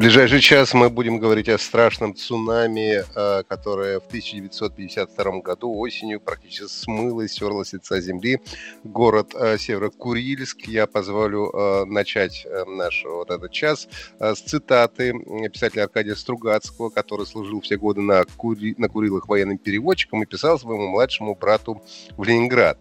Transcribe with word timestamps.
Ближайший 0.00 0.40
час 0.40 0.72
мы 0.72 0.88
будем 0.88 1.18
говорить 1.18 1.50
о 1.50 1.58
страшном 1.58 2.14
цунами, 2.14 3.04
э, 3.04 3.42
которое 3.46 4.00
в 4.00 4.06
1952 4.06 5.40
году 5.42 5.76
осенью 5.76 6.20
практически 6.20 6.72
смыло 6.72 7.20
и 7.20 7.28
стерло 7.28 7.64
с 7.64 7.74
лица 7.74 8.00
земли 8.00 8.40
город 8.82 9.34
э, 9.34 9.58
Северо-Курильск. 9.58 10.62
Я 10.68 10.86
позволю 10.86 11.50
э, 11.50 11.84
начать 11.84 12.46
наш 12.66 13.04
вот 13.04 13.30
этот 13.30 13.52
час 13.52 13.88
с 14.18 14.40
цитаты 14.40 15.12
писателя 15.52 15.82
Аркадия 15.82 16.14
Стругацкого, 16.14 16.88
который 16.88 17.26
служил 17.26 17.60
все 17.60 17.76
годы 17.76 18.00
на, 18.00 18.24
Кури... 18.24 18.74
на 18.78 18.88
Курилах 18.88 19.28
военным 19.28 19.58
переводчиком 19.58 20.22
и 20.22 20.26
писал 20.26 20.58
своему 20.58 20.88
младшему 20.88 21.34
брату 21.34 21.82
в 22.16 22.24
Ленинград. 22.24 22.78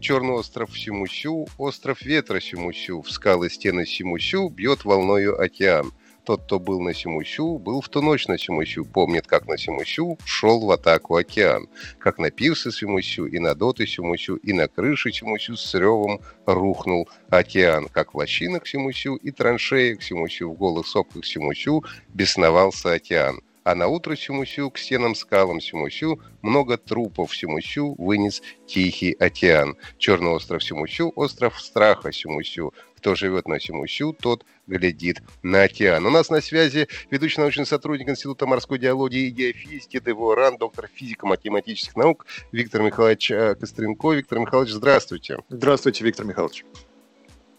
Черный 0.00 0.32
остров 0.32 0.70
Симусю, 0.78 1.46
остров 1.58 2.00
ветра 2.00 2.40
Симусю, 2.40 3.02
в 3.02 3.10
скалы 3.10 3.50
стены 3.50 3.84
Симусю 3.84 4.48
бьет 4.48 4.86
волною 4.86 5.38
океан. 5.38 5.92
Тот, 6.24 6.44
кто 6.44 6.58
был 6.58 6.80
на 6.80 6.94
Симусю, 6.94 7.58
был 7.58 7.82
в 7.82 7.88
ту 7.90 8.00
ночь 8.00 8.26
на 8.28 8.38
Симусю, 8.38 8.86
помнит, 8.86 9.26
как 9.26 9.46
на 9.46 9.58
Симусю 9.58 10.18
шел 10.24 10.60
в 10.64 10.70
атаку 10.70 11.16
океан, 11.16 11.68
как 11.98 12.18
на 12.18 12.30
пирсы 12.30 12.72
Симусю, 12.72 13.26
и 13.26 13.38
на 13.38 13.54
доты 13.54 13.86
Симусю, 13.86 14.36
и 14.36 14.54
на 14.54 14.66
крыше 14.66 15.12
Симусю 15.12 15.56
с 15.56 15.74
ревом 15.74 16.20
рухнул 16.46 17.10
океан, 17.28 17.88
как 17.88 18.14
в 18.14 18.16
лощинах 18.16 18.66
Симусю 18.66 19.16
и 19.16 19.30
траншеях 19.32 20.02
Симусю, 20.02 20.50
в 20.50 20.56
голых 20.56 20.86
сопках 20.86 21.26
Симусю 21.26 21.84
бесновался 22.08 22.92
океан 22.92 23.40
а 23.64 23.74
на 23.74 23.88
утро 23.88 24.14
Симусю 24.14 24.70
к 24.70 24.78
стенам 24.78 25.14
скалам 25.14 25.60
Симусю 25.60 26.20
много 26.42 26.76
трупов 26.76 27.34
Симусю 27.34 27.94
вынес 27.98 28.42
Тихий 28.66 29.12
океан. 29.12 29.76
Черный 29.98 30.30
остров 30.30 30.62
Симусю– 30.62 31.12
остров 31.16 31.58
страха 31.60 32.12
Симусю. 32.12 32.74
Кто 33.04 33.14
живет 33.14 33.46
на 33.46 33.60
Симусю, 33.60 34.14
тот 34.14 34.46
глядит 34.66 35.18
на 35.42 35.64
океан. 35.64 36.06
У 36.06 36.08
нас 36.08 36.30
на 36.30 36.40
связи 36.40 36.88
ведущий 37.10 37.38
научный 37.38 37.66
сотрудник 37.66 38.08
Института 38.08 38.46
морской 38.46 38.78
геологии 38.78 39.26
и 39.26 39.30
геофизики 39.30 39.98
ДВОРАН, 39.98 40.56
доктор 40.56 40.88
физико-математических 40.90 41.96
наук 41.96 42.24
Виктор 42.50 42.80
Михайлович 42.80 43.30
э, 43.30 43.56
Костренко. 43.56 44.12
Виктор 44.12 44.38
Михайлович, 44.38 44.70
здравствуйте. 44.70 45.36
Здравствуйте, 45.50 46.02
Виктор 46.02 46.24
Михайлович. 46.24 46.64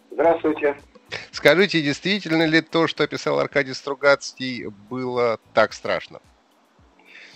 Здравствуйте. 0.10 0.78
Скажите, 1.32 1.80
действительно 1.80 2.48
ли 2.48 2.62
то, 2.62 2.88
что 2.88 3.04
описал 3.04 3.40
Аркадий 3.40 3.76
Стругацкий, 3.76 4.66
было 4.90 5.40
так 5.54 5.74
страшно? 5.74 6.22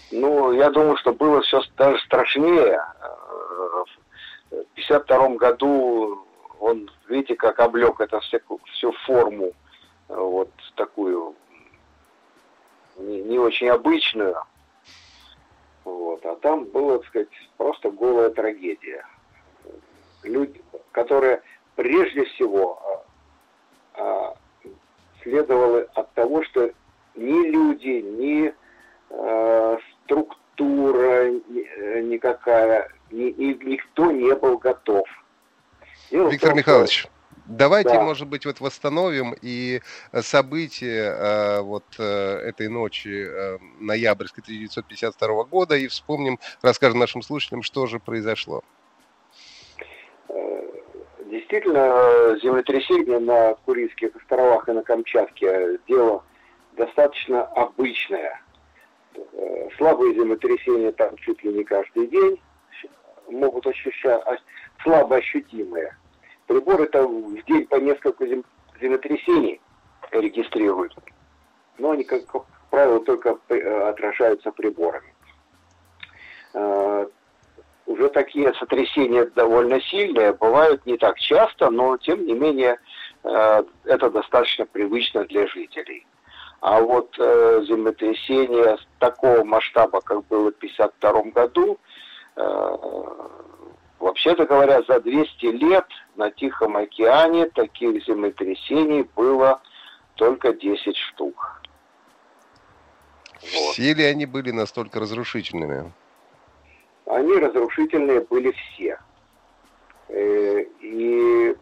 Ну, 0.10 0.52
я 0.54 0.72
думаю, 0.72 0.98
что 0.98 1.14
было 1.14 1.44
все 1.44 1.62
даже 1.78 2.00
страшнее. 2.06 2.82
В 4.50 4.82
1952 4.82 5.36
году 5.36 6.26
он, 6.60 6.90
видите, 7.08 7.36
как 7.36 7.60
облег 7.60 8.00
это 8.00 8.20
всю, 8.20 8.40
всю 8.74 8.92
форму, 9.06 9.54
вот 10.08 10.50
такую 10.76 11.36
не, 12.98 13.22
не 13.22 13.40
очень 13.40 13.70
обычную. 13.70 14.36
Вот. 15.84 16.26
А 16.26 16.36
там 16.36 16.66
было, 16.66 17.00
так 17.00 17.08
сказать, 17.08 17.30
просто 17.58 17.92
голая 17.92 18.30
трагедия. 18.30 19.06
Люди, 20.24 20.62
которые 20.92 21.42
прежде 21.76 22.26
всего 22.26 23.06
а, 23.96 24.36
следовало 25.24 25.88
от 25.96 26.12
того, 26.14 26.44
что 26.44 26.72
ни 27.16 27.48
люди, 27.48 28.02
ни 28.02 28.54
а, 29.12 29.78
структура 30.04 31.30
э, 31.30 32.02
никакая, 32.02 32.92
ни, 33.12 33.32
ни, 33.32 33.54
никто 33.64 34.12
не 34.12 34.36
был 34.36 34.58
готов. 34.58 35.08
Дело 36.12 36.30
Виктор 36.30 36.50
том, 36.50 36.58
Михайлович, 36.58 37.00
что... 37.02 37.10
давайте, 37.46 37.92
да. 37.92 38.04
может 38.04 38.28
быть, 38.28 38.46
вот 38.46 38.60
восстановим 38.60 39.36
и 39.42 39.82
события 40.22 41.12
э, 41.12 41.62
вот 41.62 41.86
э, 41.98 42.04
этой 42.04 42.68
ночи 42.68 43.28
ноябрьской 43.80 44.44
1952 44.44 45.44
года 45.46 45.76
и 45.76 45.88
вспомним, 45.88 46.40
расскажем 46.62 47.00
нашим 47.00 47.22
слушателям, 47.22 47.64
что 47.64 47.86
же 47.86 48.00
произошло. 48.00 48.64
Действительно, 51.30 52.38
землетрясение 52.42 53.20
на 53.20 53.54
Курильских 53.66 54.16
островах 54.16 54.68
и 54.68 54.72
на 54.72 54.82
Камчатке 54.82 55.80
дело 55.88 56.24
достаточно 56.76 57.44
обычное. 57.44 58.42
Э, 59.16 59.70
слабые 59.78 60.16
землетрясения 60.16 60.92
там 60.92 61.16
чуть 61.18 61.44
ли 61.44 61.54
не 61.54 61.64
каждый 61.64 62.08
день 62.08 62.42
могут 63.28 63.68
ощущать, 63.68 64.22
слабо 64.82 65.18
ощутимые. 65.18 65.96
Приборы 66.50 66.88
там 66.88 67.36
в 67.36 67.46
день 67.46 67.68
по 67.68 67.76
несколько 67.76 68.26
землетрясений 68.82 69.62
регистрируют. 70.10 70.96
Но 71.78 71.92
они, 71.92 72.04
как 72.04 72.24
правило, 72.72 73.00
только 73.06 73.38
э, 73.50 73.90
отражаются 73.90 74.52
приборами. 74.52 75.14
Э, 76.56 77.06
уже 77.86 78.10
такие 78.10 78.52
сотрясения 78.56 79.26
довольно 79.36 79.80
сильные, 79.80 80.34
бывают 80.34 80.84
не 80.88 80.98
так 80.98 81.20
часто, 81.20 81.70
но 81.70 81.98
тем 81.98 82.26
не 82.26 82.34
менее 82.34 82.80
э, 83.24 83.64
это 83.84 84.10
достаточно 84.10 84.66
привычно 84.66 85.26
для 85.26 85.46
жителей. 85.46 86.08
А 86.62 86.82
вот 86.82 87.16
э, 87.20 87.62
землетрясение 87.68 88.80
такого 88.98 89.44
масштаба, 89.44 90.02
как 90.02 90.26
было 90.26 90.52
в 90.52 90.56
1952 90.58 91.32
году, 91.32 91.78
вообще-то 94.00 94.46
говоря, 94.46 94.82
за 94.84 95.00
200 95.00 95.46
лет 95.46 95.86
на 96.16 96.32
Тихом 96.32 96.78
океане 96.78 97.48
таких 97.48 98.04
землетрясений 98.06 99.08
было 99.16 99.62
только 100.16 100.54
10 100.54 100.96
штук. 100.96 101.62
Вот. 103.42 103.74
Все 103.74 103.94
ли 103.94 104.04
они 104.04 104.26
были 104.26 104.52
настолько 104.52 105.00
разрушительными? 105.00 105.94
они 107.10 107.34
разрушительные 107.38 108.22
были 108.22 108.52
все. 108.52 109.00
Э, 110.10 110.62
и 110.80 111.56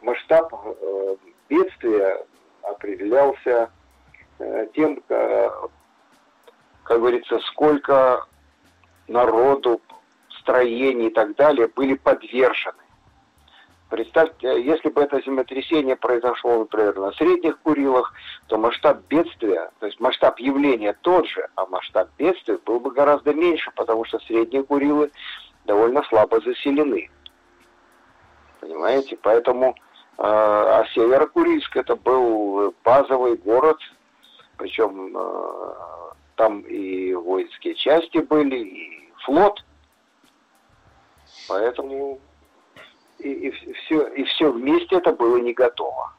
масштаб 0.00 0.52
э, 0.54 1.16
бедствия 1.48 2.24
определялся 2.62 3.70
э, 4.38 4.66
тем, 4.74 5.02
как 5.08 6.98
говорится, 7.00 7.38
сколько 7.50 8.24
народу, 9.08 9.80
строений 10.40 11.08
и 11.08 11.10
так 11.10 11.36
далее 11.36 11.68
были 11.68 11.94
подвержены. 11.94 12.82
Представьте, 13.90 14.62
если 14.62 14.88
бы 14.88 15.02
это 15.02 15.20
землетрясение 15.20 15.96
произошло, 15.96 16.60
например, 16.60 16.96
на 16.96 17.10
Средних 17.12 17.58
Курилах, 17.58 18.12
то 18.46 18.56
масштаб 18.56 19.00
бедствия, 19.08 19.70
то 19.80 19.86
есть 19.86 19.98
масштаб 19.98 20.38
явления 20.38 20.96
тот 21.00 21.26
же, 21.26 21.48
а 21.56 21.66
масштаб 21.66 22.08
бедствия 22.16 22.58
был 22.64 22.78
бы 22.78 22.92
гораздо 22.92 23.34
меньше, 23.34 23.72
потому 23.74 24.04
что 24.04 24.20
Средние 24.20 24.62
Курилы 24.62 25.10
довольно 25.64 26.04
слабо 26.04 26.40
заселены. 26.40 27.10
Понимаете? 28.60 29.18
Поэтому, 29.20 29.70
э, 29.70 30.22
а 30.22 30.84
Северокурильск 30.94 31.76
это 31.76 31.96
был 31.96 32.72
базовый 32.84 33.36
город, 33.38 33.78
причем 34.56 35.16
э, 35.16 35.72
там 36.36 36.60
и 36.60 37.12
воинские 37.14 37.74
части 37.74 38.18
были, 38.18 38.56
и 38.56 39.12
флот. 39.24 39.64
Поэтому 41.50 42.20
и, 43.18 43.28
и, 43.28 43.72
все, 43.72 44.06
и 44.06 44.22
все 44.22 44.52
вместе 44.52 44.96
это 44.96 45.12
было 45.12 45.36
не 45.38 45.52
готово. 45.52 46.14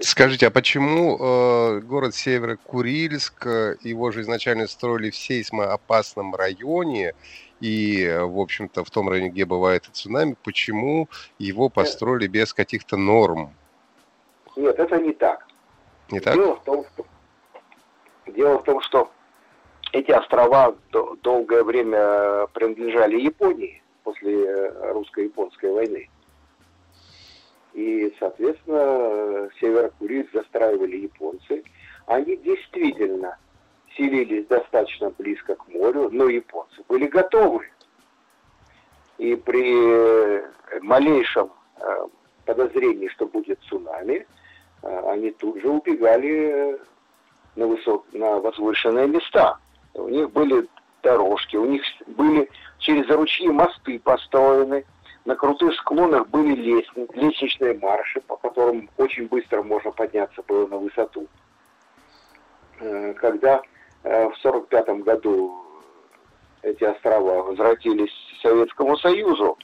Скажите, 0.00 0.46
а 0.46 0.50
почему 0.50 1.18
э, 1.18 1.80
город 1.80 2.14
Северо-Курильск, 2.14 3.46
э, 3.46 3.76
его 3.82 4.10
же 4.12 4.22
изначально 4.22 4.66
строили 4.66 5.10
в 5.10 5.16
сейсмоопасном 5.16 6.34
районе, 6.34 7.12
и, 7.60 8.18
в 8.22 8.40
общем-то, 8.40 8.82
в 8.82 8.90
том 8.90 9.10
районе, 9.10 9.28
где 9.28 9.44
бывает 9.44 9.84
цунами, 9.92 10.36
почему 10.42 11.08
его 11.38 11.68
построили 11.68 12.28
без 12.28 12.54
каких-то 12.54 12.96
норм? 12.96 13.54
Нет, 14.56 14.78
это 14.78 14.98
не 14.98 15.12
так. 15.12 15.46
Не 16.10 16.20
так? 16.20 16.34
Дело 16.34 16.56
в 16.56 16.64
том, 16.64 16.84
что, 16.94 17.06
дело 18.32 18.58
в 18.58 18.64
том, 18.64 18.80
что 18.80 19.10
эти 19.96 20.10
острова 20.10 20.74
долгое 21.22 21.64
время 21.64 22.46
принадлежали 22.52 23.18
Японии 23.20 23.82
после 24.04 24.44
э, 24.44 24.92
русско-японской 24.92 25.72
войны. 25.72 26.08
И, 27.72 28.14
соответственно, 28.18 29.48
Северо-Курильск 29.60 30.32
застраивали 30.32 30.96
японцы. 30.96 31.62
Они 32.06 32.36
действительно 32.36 33.38
селились 33.96 34.46
достаточно 34.46 35.10
близко 35.10 35.56
к 35.56 35.68
морю, 35.68 36.08
но 36.10 36.28
японцы 36.28 36.82
были 36.88 37.06
готовы. 37.06 37.68
И 39.18 39.34
при 39.34 40.42
малейшем 40.80 41.50
подозрении, 42.44 43.08
что 43.08 43.26
будет 43.26 43.58
цунами, 43.68 44.26
они 44.82 45.30
тут 45.32 45.60
же 45.60 45.68
убегали 45.68 46.78
на, 47.56 47.66
высок, 47.66 48.06
на 48.12 48.38
возвышенные 48.38 49.08
места. 49.08 49.58
У 49.96 50.08
них 50.08 50.30
были 50.30 50.66
дорожки, 51.02 51.56
у 51.56 51.66
них 51.66 51.82
были 52.06 52.48
через 52.78 53.08
ручьи 53.08 53.48
мосты 53.48 53.98
построены, 53.98 54.84
на 55.24 55.34
крутых 55.34 55.74
склонах 55.74 56.28
были 56.28 56.54
лестницы, 56.54 57.12
лестничные 57.14 57.78
марши, 57.78 58.20
по 58.20 58.36
которым 58.36 58.88
очень 58.96 59.26
быстро 59.26 59.62
можно 59.62 59.90
подняться 59.90 60.42
было 60.46 60.66
на 60.68 60.76
высоту. 60.76 61.26
Э, 62.80 63.12
когда 63.14 63.60
э, 64.04 64.28
в 64.28 64.38
1945 64.44 65.02
году 65.02 65.52
эти 66.62 66.84
острова 66.84 67.42
возвратились 67.42 68.12
Советскому 68.42 68.96
Союзу, 68.98 69.58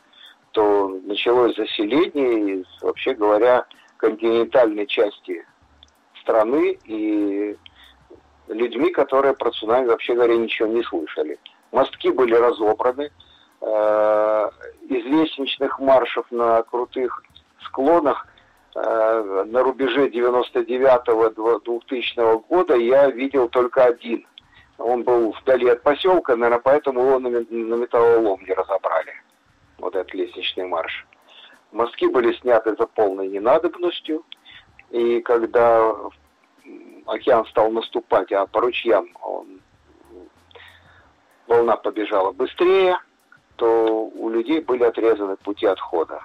то 0.51 0.89
началось 1.05 1.57
заселение 1.57 2.65
вообще 2.81 3.15
говоря, 3.15 3.65
континентальной 3.97 4.87
части 4.87 5.47
страны 6.21 6.79
и 6.85 7.57
людьми, 8.49 8.91
которые 8.91 9.35
про 9.35 9.51
цунами, 9.51 9.87
вообще 9.87 10.15
говоря, 10.15 10.37
ничего 10.37 10.69
не 10.69 10.83
слышали. 10.83 11.39
Мостки 11.71 12.11
были 12.11 12.35
разобраны, 12.35 13.11
э, 13.61 14.51
из 14.89 15.05
лестничных 15.05 15.79
маршев 15.79 16.27
на 16.31 16.63
крутых 16.65 17.23
склонах 17.65 18.27
э, 18.75 19.45
на 19.47 19.63
рубеже 19.63 20.09
99-2000 20.09 22.45
года 22.49 22.75
я 22.77 23.11
видел 23.11 23.49
только 23.49 23.85
один. 23.85 24.27
Он 24.79 25.03
был 25.03 25.35
вдали 25.41 25.69
от 25.69 25.83
поселка, 25.83 26.37
наверное, 26.37 26.63
поэтому 26.63 27.01
его 27.01 27.19
на, 27.19 27.31
на 27.31 27.75
металлолом 27.75 28.41
не 28.43 28.53
разобрали. 28.53 29.13
Вот 29.79 29.95
этот 29.95 30.13
лестничный 30.15 30.67
марш. 30.67 31.07
Мостки 31.71 32.07
были 32.07 32.33
сняты 32.35 32.75
за 32.79 32.87
полной 32.87 33.29
ненадобностью. 33.29 34.25
И 34.91 35.21
когда 35.23 35.95
океан 37.07 37.47
стал 37.47 37.71
наступать, 37.71 38.33
а 38.33 38.47
по 38.47 38.61
ручьям 38.61 39.09
он, 39.23 39.61
волна 41.47 41.77
побежала 41.77 42.33
быстрее, 42.33 42.99
то 43.57 44.07
у 44.07 44.29
людей 44.29 44.61
были 44.61 44.85
отрезаны 44.85 45.37
пути 45.37 45.67
отхода. 45.67 46.23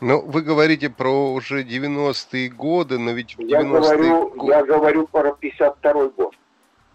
Ну, 0.00 0.20
вы 0.20 0.42
говорите 0.42 0.90
про 0.90 1.32
уже 1.32 1.64
90-е 1.64 2.50
годы, 2.50 2.98
но 2.98 3.12
ведь 3.12 3.36
в 3.36 3.40
90-е... 3.40 3.48
Я 3.48 3.62
говорю, 3.64 4.28
год... 4.28 4.48
я 4.50 4.64
говорю 4.64 5.06
про 5.06 5.30
52-й 5.30 6.10
год. 6.10 6.34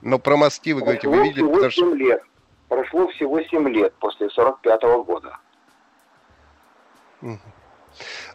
Но 0.01 0.19
про 0.19 0.37
мостки 0.37 0.73
вы 0.73 0.81
Прошло 0.81 1.09
говорите, 1.09 1.09
вы 1.09 1.43
видели... 1.43 1.69
Всего 1.69 1.89
7 1.91 1.97
лет. 1.97 2.23
Прошло 2.69 3.07
всего 3.07 3.41
7 3.41 3.69
лет 3.69 3.93
после 3.95 4.27
45-го 4.27 5.03
года. 5.03 5.37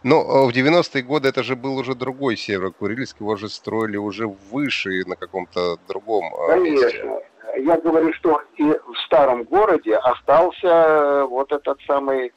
Но 0.03 0.23
ну, 0.23 0.49
в 0.49 0.55
90-е 0.55 1.01
годы 1.03 1.29
это 1.29 1.43
же 1.43 1.55
был 1.55 1.77
уже 1.77 1.95
другой 1.95 2.37
Северо-Курильск, 2.37 3.19
его 3.19 3.35
же 3.35 3.49
строили 3.49 3.97
уже 3.97 4.27
выше 4.27 5.03
на 5.05 5.15
каком-то 5.15 5.77
другом 5.87 6.33
а, 6.33 6.47
Конечно. 6.49 6.85
месте 6.85 7.27
я 7.59 7.77
говорю, 7.77 8.13
что 8.13 8.41
и 8.55 8.63
в 8.63 8.97
старом 9.05 9.43
городе 9.43 9.95
остался 9.95 10.67
э, 10.67 11.23
вот 11.23 11.51
этот 11.51 11.79
самый 11.81 12.33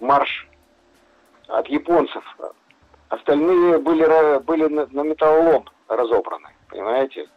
марш 0.00 0.48
от 1.48 1.66
японцев. 1.68 2.24
Остальные 3.08 3.78
были, 3.78 4.38
были 4.40 4.66
на 4.66 5.02
металлолом 5.02 5.68
разобраны, 5.88 6.48
понимаете? 6.68 7.28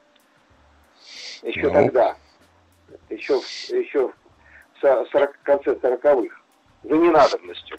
Еще 1.43 1.67
ну. 1.67 1.73
тогда. 1.73 2.15
Еще, 3.09 3.33
еще 3.75 4.11
в 4.81 5.05
40, 5.11 5.39
конце 5.43 5.79
сороковых. 5.79 6.41
За 6.83 6.95
ненадобностью. 6.95 7.77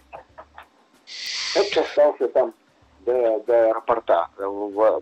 Это 1.55 1.81
остался 1.81 2.29
там 2.29 2.55
до, 3.07 3.41
до 3.47 3.69
аэропорта. 3.69 4.29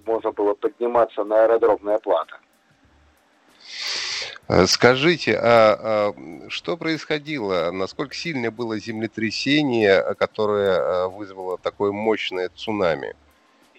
Можно 0.06 0.32
было 0.32 0.54
подниматься 0.54 1.24
на 1.24 1.44
аэродромная 1.44 1.98
плата. 1.98 2.38
Э, 4.48 4.66
скажите, 4.66 5.36
а, 5.36 6.12
а 6.12 6.48
что 6.48 6.76
происходило? 6.76 7.70
Насколько 7.72 8.14
сильное 8.14 8.50
было 8.50 8.78
землетрясение, 8.78 10.14
которое 10.14 10.78
э, 10.78 11.08
вызвало 11.08 11.58
такое 11.58 11.90
мощное 11.92 12.48
цунами? 12.54 13.14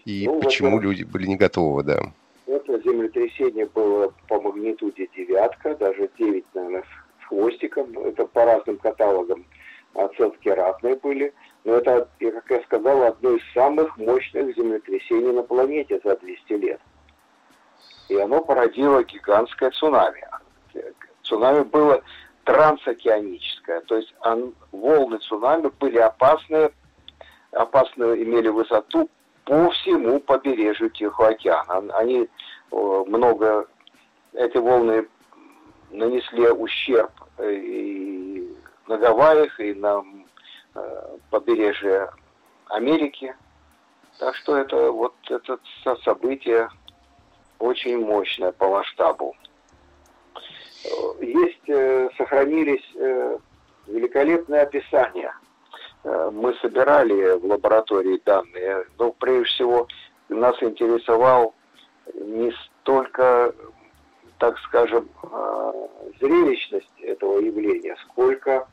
И 0.05 0.25
ну, 0.25 0.39
почему 0.41 0.79
люди 0.79 1.03
были 1.03 1.25
не 1.25 1.35
готовы, 1.37 1.83
да? 1.83 1.99
Это 2.47 2.79
землетрясение 2.81 3.65
было 3.65 4.13
по 4.27 4.41
магнитуде 4.41 5.07
девятка, 5.15 5.75
даже 5.75 6.09
9, 6.17 6.45
наверное, 6.53 6.83
с 6.83 7.27
хвостиком. 7.27 7.97
Это 7.99 8.25
по 8.25 8.45
разным 8.45 8.77
каталогам 8.77 9.45
оценки 9.93 10.49
разные 10.49 10.95
были. 10.95 11.33
Но 11.67 11.73
это, 11.75 12.07
как 12.19 12.49
я 12.49 12.63
сказал, 12.63 13.03
одно 13.03 13.31
из 13.31 13.53
самых 13.53 13.97
мощных 13.97 14.55
землетрясений 14.55 15.33
на 15.33 15.43
планете 15.43 15.99
за 16.03 16.15
200 16.15 16.53
лет. 16.53 16.79
И 18.07 18.15
оно 18.17 18.41
породило 18.41 19.03
гигантское 19.03 19.69
цунами 19.71 20.25
цунами 21.27 21.63
было 21.63 22.01
трансокеаническое, 22.45 23.81
то 23.81 23.97
есть 23.97 24.13
он, 24.21 24.55
волны 24.71 25.17
цунами 25.17 25.69
были 25.79 25.97
опасные, 25.97 26.71
опасную 27.51 28.23
имели 28.23 28.47
высоту 28.47 29.09
по 29.45 29.69
всему 29.71 30.19
побережью 30.21 30.89
Тихого 30.89 31.29
океана. 31.29 31.93
Они 31.97 32.29
много, 32.71 33.67
эти 34.33 34.57
волны 34.57 35.07
нанесли 35.91 36.49
ущерб 36.49 37.11
э, 37.37 37.53
и 37.53 38.55
на 38.87 38.97
Гавайях, 38.97 39.59
и 39.59 39.73
на 39.73 40.03
э, 40.77 41.17
побережье 41.29 42.09
Америки. 42.69 43.35
Так 44.19 44.35
что 44.35 44.57
это 44.57 44.91
вот 44.91 45.13
это 45.29 45.59
событие 46.03 46.69
очень 47.59 47.99
мощное 48.05 48.51
по 48.51 48.69
масштабу 48.69 49.35
есть, 51.21 51.67
э, 51.67 52.09
сохранились 52.17 52.85
э, 52.95 53.37
великолепные 53.87 54.61
описания. 54.61 55.33
Мы 56.03 56.53
собирали 56.61 57.37
в 57.37 57.45
лаборатории 57.45 58.21
данные, 58.23 58.85
но 58.97 59.11
прежде 59.11 59.45
всего 59.45 59.87
нас 60.29 60.55
интересовал 60.61 61.53
не 62.13 62.51
столько, 62.51 63.53
так 64.37 64.57
скажем, 64.59 65.09
зрелищность 66.21 67.01
этого 67.01 67.39
явления, 67.39 67.97
сколько 68.05 68.67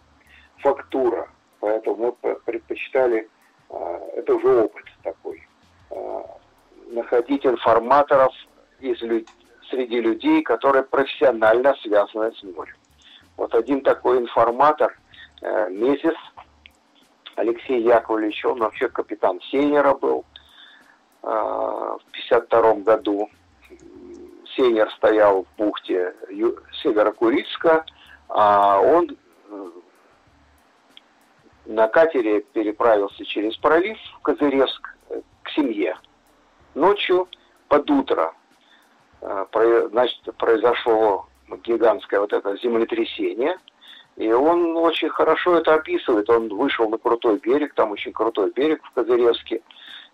фактура. 0.59 1.29
Поэтому 1.65 2.15
мы 2.23 2.35
предпочитали, 2.45 3.27
это 4.17 4.35
уже 4.35 4.65
опыт 4.65 4.85
такой, 5.03 5.43
находить 6.89 7.47
информаторов 7.47 8.35
из, 8.81 8.99
среди 9.71 9.99
людей, 10.03 10.43
которые 10.43 10.83
профессионально 10.83 11.75
связаны 11.77 12.33
с 12.33 12.43
морем. 12.43 12.77
Вот 13.39 13.55
один 13.55 13.81
такой 13.81 14.19
информатор, 14.19 14.95
э, 15.41 15.71
Месяц, 15.71 16.15
Алексей 17.37 17.81
Яковлевич, 17.81 18.45
он 18.45 18.59
вообще 18.59 18.91
капитан 18.91 19.41
Сейнера 19.51 19.95
был 19.95 20.27
э, 21.23 21.27
в 21.27 22.03
52 22.13 22.75
году. 22.75 23.31
Сейнер 24.55 24.91
стоял 24.99 25.45
в 25.45 25.57
бухте 25.57 26.15
Северо-Курильска, 26.83 27.87
а 28.29 28.81
он 28.81 29.17
э, 29.49 29.71
на 31.67 31.89
катере 31.89 32.41
переправился 32.41 33.25
через 33.25 33.57
пролив 33.57 33.99
в 34.19 34.23
Козыревск 34.23 34.97
э, 35.11 35.21
к 35.43 35.51
семье. 35.51 35.97
Ночью 36.75 37.29
под 37.69 37.91
утро 37.91 38.35
Э, 39.25 39.89
значит, 39.91 40.21
произошло 40.37 41.27
гигантское 41.63 42.21
вот 42.21 42.33
это 42.35 42.57
землетрясение, 42.59 43.57
и 44.17 44.31
он 44.31 44.77
очень 44.77 45.09
хорошо 45.09 45.57
это 45.57 45.75
описывает. 45.75 46.29
Он 46.29 46.49
вышел 46.49 46.91
на 46.91 46.99
крутой 46.99 47.39
берег, 47.39 47.73
там 47.75 47.93
очень 47.93 48.13
крутой 48.13 48.53
берег 48.53 48.85
в 48.85 48.91
Козыревске, 48.93 49.63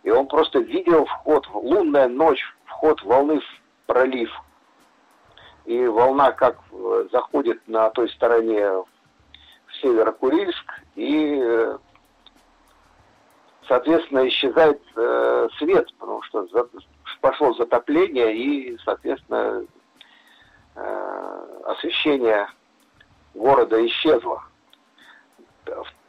и 0.05 0.11
он 0.11 0.29
просто 0.29 0.61
видел 0.61 1.07
вход, 1.07 1.49
лунная 1.53 2.07
ночь, 2.07 2.41
вход 2.67 3.03
волны 3.03 3.41
в 3.41 3.61
пролив. 3.87 4.31
И 5.65 5.87
волна 5.87 6.31
как 6.31 6.57
э, 6.71 7.09
заходит 7.11 7.61
на 7.67 7.91
той 7.91 8.09
стороне 8.11 8.65
в 8.71 8.87
Северо-Курильск, 9.83 10.83
соответственно, 13.71 14.27
исчезает 14.27 14.83
э, 14.97 15.49
свет, 15.57 15.87
потому 16.01 16.21
что 16.23 16.45
пошло 17.21 17.55
затопление 17.55 18.37
и, 18.37 18.77
соответственно, 18.85 19.65
э, 20.75 21.61
освещение 21.67 22.49
города 23.33 23.87
исчезло. 23.87 24.43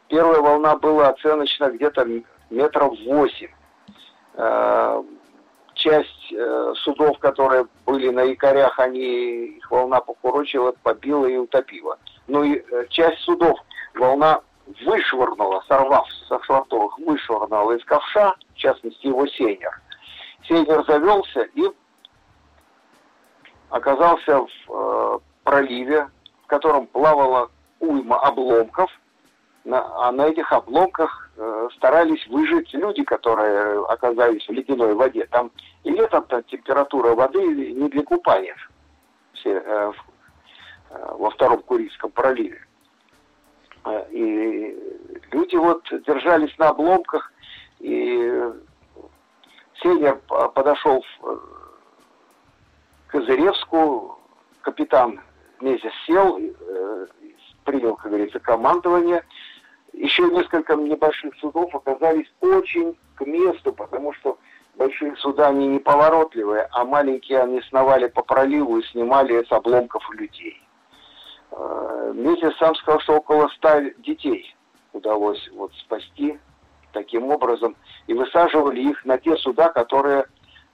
Первая 0.08 0.42
волна 0.42 0.76
была 0.76 1.10
оценочно 1.10 1.70
где-то 1.70 2.08
метров 2.50 3.00
восемь. 3.06 3.52
Э, 4.34 5.04
часть 5.76 6.34
э, 6.34 6.74
судов, 6.78 7.20
которые 7.20 7.68
были 7.86 8.10
на 8.10 8.24
якорях, 8.24 8.80
они, 8.80 9.58
их 9.58 9.70
волна 9.70 10.02
покурочила, 10.02 10.74
побила 10.82 11.28
и 11.28 11.38
утопила. 11.38 12.00
Ну 12.26 12.44
и 12.44 12.64
часть 12.90 13.20
судов 13.20 13.60
волна 13.94 14.42
вышвырнула, 14.86 15.64
сорвав 15.68 16.08
со 16.28 16.42
швартовых, 16.44 16.98
вышвырнула 17.00 17.74
из 17.74 17.84
ковша, 17.86 18.36
в 18.54 18.58
частности 18.58 19.08
его 19.08 19.26
сейнер. 19.28 19.82
Сейнер 20.48 20.84
завелся 20.86 21.42
и 21.42 21.64
оказался 23.70 24.40
в 24.40 24.50
э, 24.70 25.20
проливе, 25.44 26.10
в 26.44 26.48
котором 26.48 26.88
плавала 26.88 27.50
уйма 27.80 28.20
обломков, 28.20 28.90
на, 29.64 30.08
а 30.08 30.12
на 30.12 30.28
этих 30.28 30.52
обломках 30.52 31.32
э, 31.38 31.70
старались 31.76 32.26
выжить 32.28 32.74
люди, 32.74 33.04
которые 33.04 33.86
оказались 33.86 34.48
в 34.48 34.52
ледяной 34.52 34.96
воде. 34.96 35.28
Там 35.28 35.52
и 35.84 35.92
летом 35.92 36.24
-то 36.28 36.44
температура 36.44 37.14
воды 37.14 37.74
не 37.74 37.90
для 37.90 38.04
купания 38.04 38.56
все, 39.34 39.52
э, 39.52 39.92
э, 40.90 41.16
во 41.18 41.30
втором 41.30 41.62
Курильском 41.64 42.12
проливе. 42.12 42.66
Э, 43.86 44.06
и 44.12 44.78
люди 45.32 45.56
вот 45.56 45.84
держались 46.06 46.58
на 46.58 46.70
обломках, 46.70 47.32
и 47.80 48.52
Сенер 49.82 50.20
подошел 50.54 51.04
э, 51.24 51.38
к 53.08 53.12
Козыревску, 53.12 54.20
капитан 54.62 55.20
вместе 55.60 55.92
сел, 56.06 56.40
э, 56.40 57.08
принял, 57.64 57.96
как 57.96 58.12
говорится, 58.12 58.40
командование. 58.40 59.24
Еще 59.94 60.24
несколько 60.30 60.76
небольших 60.76 61.36
судов 61.36 61.74
оказались 61.76 62.32
очень 62.40 62.98
к 63.16 63.26
месту, 63.26 63.74
потому 63.74 64.14
что 64.14 64.38
большие 64.76 65.16
суда, 65.18 65.50
они 65.50 65.68
неповоротливые, 65.68 66.68
а 66.72 66.86
маленькие 66.86 67.40
они 67.40 67.62
сновали 67.64 68.08
по 68.08 68.24
проливу 68.24 68.78
и 68.78 68.84
снимали 68.88 69.44
с 69.44 69.52
обломков 69.52 70.10
людей. 70.12 70.62
Э, 71.52 72.12
Митя 72.16 72.52
сам 72.60 72.76
сказал, 72.76 73.00
что 73.02 73.18
около 73.18 73.48
ста 73.50 73.82
детей 73.98 74.56
удалось 74.94 75.50
вот 75.54 75.74
спасти 75.76 76.40
таким 76.94 77.26
образом. 77.26 77.76
И 78.08 78.14
высаживали 78.14 78.82
их 78.82 79.06
на 79.06 79.18
те 79.18 79.36
суда, 79.38 79.70
которые, 79.70 80.26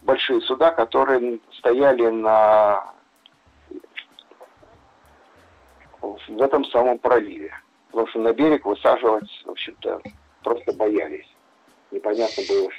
большие 0.01 0.41
суда, 0.41 0.71
которые 0.71 1.39
стояли 1.51 2.07
на 2.07 2.93
в 6.01 6.41
этом 6.41 6.65
самом 6.65 6.99
проливе. 6.99 7.51
Потому 7.91 8.07
что 8.07 8.19
на 8.19 8.33
берег 8.33 8.65
высаживать, 8.65 9.29
в 9.45 9.51
общем-то, 9.51 10.01
просто 10.43 10.73
боялись. 10.73 11.27
Непонятно 11.91 12.43
было, 12.47 12.69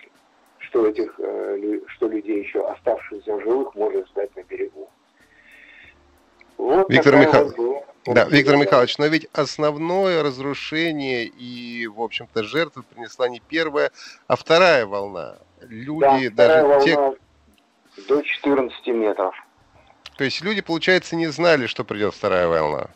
что 0.58 0.86
этих, 0.86 1.18
э, 1.18 1.80
что 1.86 2.08
людей 2.08 2.42
еще 2.42 2.66
оставшихся 2.66 3.40
живых 3.40 3.74
может 3.74 4.06
ждать 4.08 4.34
на 4.36 4.42
берегу. 4.44 4.88
Вот 6.58 6.90
Виктор 6.90 7.16
Михайлович, 7.16 7.56
вот 7.56 8.14
да, 8.14 8.24
Виктор 8.24 8.56
Михайлович, 8.56 8.98
но 8.98 9.06
ведь 9.06 9.28
основное 9.32 10.22
разрушение 10.22 11.24
и, 11.24 11.86
в 11.86 12.00
общем-то, 12.02 12.42
жертвы 12.42 12.82
принесла 12.82 13.28
не 13.28 13.40
первая, 13.40 13.90
а 14.26 14.36
вторая 14.36 14.86
волна. 14.86 15.36
Люди 15.60 16.28
да, 16.28 16.48
даже 16.48 16.66
волна 16.66 16.84
те... 16.84 18.02
до 18.08 18.22
14 18.22 18.86
метров. 18.88 19.34
То 20.16 20.24
есть 20.24 20.40
люди, 20.42 20.60
получается, 20.60 21.16
не 21.16 21.28
знали, 21.28 21.66
что 21.66 21.84
придет 21.84 22.12
вторая 22.14 22.48
волна. 22.48 22.88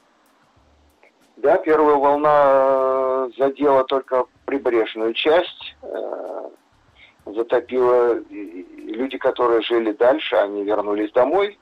Да, 1.37 1.57
первая 1.59 1.97
волна 1.97 2.45
э, 2.47 3.31
задела 3.37 3.85
только 3.85 4.25
прибрежную 4.45 5.13
часть, 5.15 5.77
э, 5.83 6.49
затопила 7.27 8.15
люди, 8.31 9.19
которые 9.19 9.63
жили 9.63 9.93
дальше, 9.93 10.37
они 10.37 10.65
вернулись 10.65 11.13
домой, 11.13 11.59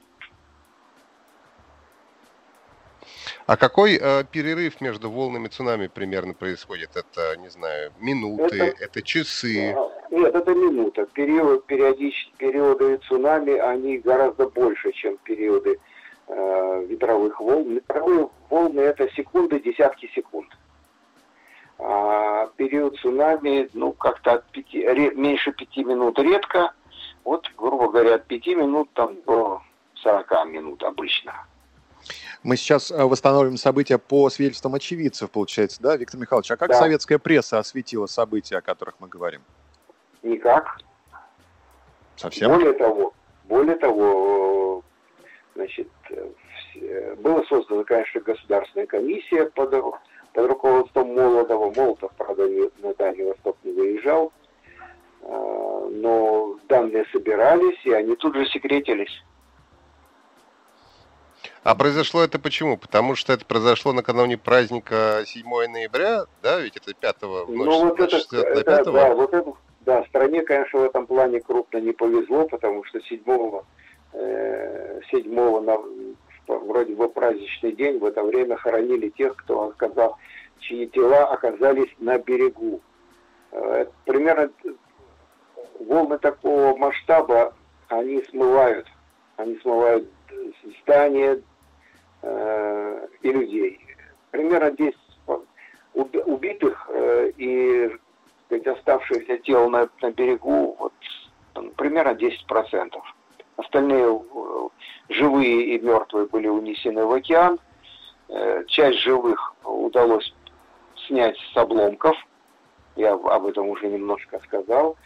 А 3.51 3.57
какой 3.57 3.99
э, 4.01 4.23
перерыв 4.31 4.81
между 4.81 5.11
волнами 5.11 5.49
цунами 5.49 5.89
примерно 5.89 6.35
происходит? 6.35 6.91
Это, 6.95 7.37
не 7.37 7.49
знаю, 7.49 7.91
минуты, 7.99 8.57
это, 8.63 8.85
это 8.85 9.03
часы? 9.03 9.75
А, 9.77 9.91
нет, 10.13 10.33
это 10.33 10.55
минута. 10.55 11.05
Период, 11.07 11.67
периодически, 11.67 12.33
периоды 12.39 12.99
цунами, 13.09 13.55
они 13.55 13.99
гораздо 13.99 14.49
больше, 14.49 14.93
чем 14.93 15.17
периоды 15.25 15.81
э, 16.29 16.87
ветровых 16.89 17.41
волн. 17.41 17.75
Ветровые 17.75 18.29
волны 18.51 18.83
это 18.83 19.11
секунды, 19.15 19.59
десятки 19.59 20.09
секунд. 20.15 20.57
А 21.81 22.47
период 22.55 23.01
цунами, 23.01 23.69
ну, 23.73 23.91
как-то 23.91 24.35
от 24.35 24.45
пяти, 24.53 24.87
ре, 24.87 25.11
меньше 25.17 25.51
пяти 25.51 25.83
минут 25.83 26.21
редко. 26.21 26.73
Вот, 27.25 27.51
грубо 27.59 27.91
говоря, 27.91 28.15
от 28.15 28.29
пяти 28.29 28.55
минут 28.55 28.91
там, 28.93 29.21
до 29.27 29.61
40 29.95 30.47
минут 30.47 30.85
обычно. 30.85 31.50
Мы 32.43 32.57
сейчас 32.57 32.91
э, 32.91 33.05
восстанавливаем 33.05 33.59
события 33.59 33.99
по 33.99 34.31
свидетельствам 34.31 34.75
очевидцев, 34.75 35.31
получается, 35.31 35.83
да, 35.83 35.97
Виктор 35.97 36.19
Михайлович? 36.19 36.51
А 36.51 36.57
как 36.57 36.71
да. 36.71 36.79
советская 36.79 37.19
пресса 37.19 37.59
осветила 37.59 38.07
события, 38.07 38.57
о 38.57 38.61
которых 38.63 38.95
мы 38.99 39.09
говорим? 39.09 39.43
Никак. 40.23 40.79
Совсем? 42.17 42.51
Более 42.51 42.73
того, 42.73 43.13
более 43.45 43.77
того, 43.77 44.83
значит, 45.55 45.89
была 47.19 47.45
создана, 47.45 47.85
конечно, 47.85 48.21
государственная 48.21 48.87
комиссия 48.87 49.47
под, 49.47 49.71
под 49.71 50.47
руководством 50.47 51.15
Молотова. 51.15 51.73
Молотов, 51.75 52.13
правда, 52.17 52.49
на 52.83 52.95
Дальний 52.95 53.25
Восток 53.25 53.57
не 53.65 53.73
выезжал, 53.73 54.33
но 55.23 56.59
данные 56.69 57.05
собирались, 57.13 57.85
и 57.85 57.93
они 57.93 58.17
тут 58.17 58.35
же 58.35 58.47
секретились. 58.47 59.23
А 61.63 61.75
произошло 61.75 62.23
это 62.23 62.39
почему? 62.39 62.79
Потому 62.79 63.15
что 63.15 63.33
это 63.35 63.45
произошло 63.45 63.93
накануне 63.93 64.39
праздника 64.39 65.23
7 65.27 65.45
ноября, 65.71 66.25
да, 66.43 66.59
ведь 66.59 66.77
это 66.77 66.95
5 66.95 67.23
ночь, 67.23 67.49
ну, 67.49 67.89
вот 67.89 68.01
это, 68.01 68.17
это, 68.17 68.65
5 68.65 68.85
Да, 68.87 69.15
вот 69.15 69.35
это, 69.35 69.53
да, 69.81 70.05
стране, 70.05 70.43
конечно, 70.43 70.81
в 70.81 70.85
этом 70.85 71.07
плане 71.07 71.41
крупно 71.41 71.79
не 71.79 71.93
повезло, 71.93 72.49
потому 72.49 72.83
что 72.85 73.01
7 73.01 73.23
э, 74.15 75.01
7 75.11 75.61
на, 75.61 75.79
вроде 76.47 76.95
бы 76.95 77.11
праздничный 77.11 77.73
день, 77.73 77.99
в 77.99 78.07
это 78.07 78.23
время 78.23 78.57
хоронили 78.57 79.11
тех, 79.11 79.37
кто 79.37 79.69
оказал, 79.69 80.17
чьи 80.61 80.87
тела 80.87 81.27
оказались 81.27 81.91
на 81.99 82.19
берегу. 82.19 82.81
Э, 83.53 83.85
примерно 84.07 84.51
волны 85.79 86.19
такого 86.19 86.75
масштаба, 86.75 87.55
они 87.89 88.23
смывают, 88.31 88.87
они 89.37 89.59
смывают 89.59 90.09
здания, 90.83 91.43
э, 92.23 93.07
и 93.23 93.33
людей. 93.33 93.81
Примерно 94.31 94.71
10 94.71 94.97
убитых 95.95 96.89
э, 96.93 97.33
и 97.37 97.91
сказать, 98.47 98.67
оставшихся 98.67 99.39
тел 99.39 99.69
на, 99.69 99.89
на 100.03 100.11
берегу 100.11 100.77
вот, 100.79 100.93
там, 101.55 101.71
примерно 101.71 102.11
10%. 102.11 102.95
Остальные 103.57 104.05
э, 104.05 104.69
живые 105.09 105.77
и 105.77 105.79
мертвые 105.81 106.27
были 106.27 106.49
унесены 106.49 107.05
в 107.05 107.13
океан. 107.13 107.59
Часть 108.69 109.01
живых 109.01 109.55
удалось 109.65 110.33
снять 111.09 111.37
с 111.53 111.57
обломков. 111.57 112.17
Я 112.95 113.15
об 113.15 113.45
этом 113.45 113.69
уже 113.69 113.89
немножко 113.89 114.39
сказал. 114.45 114.97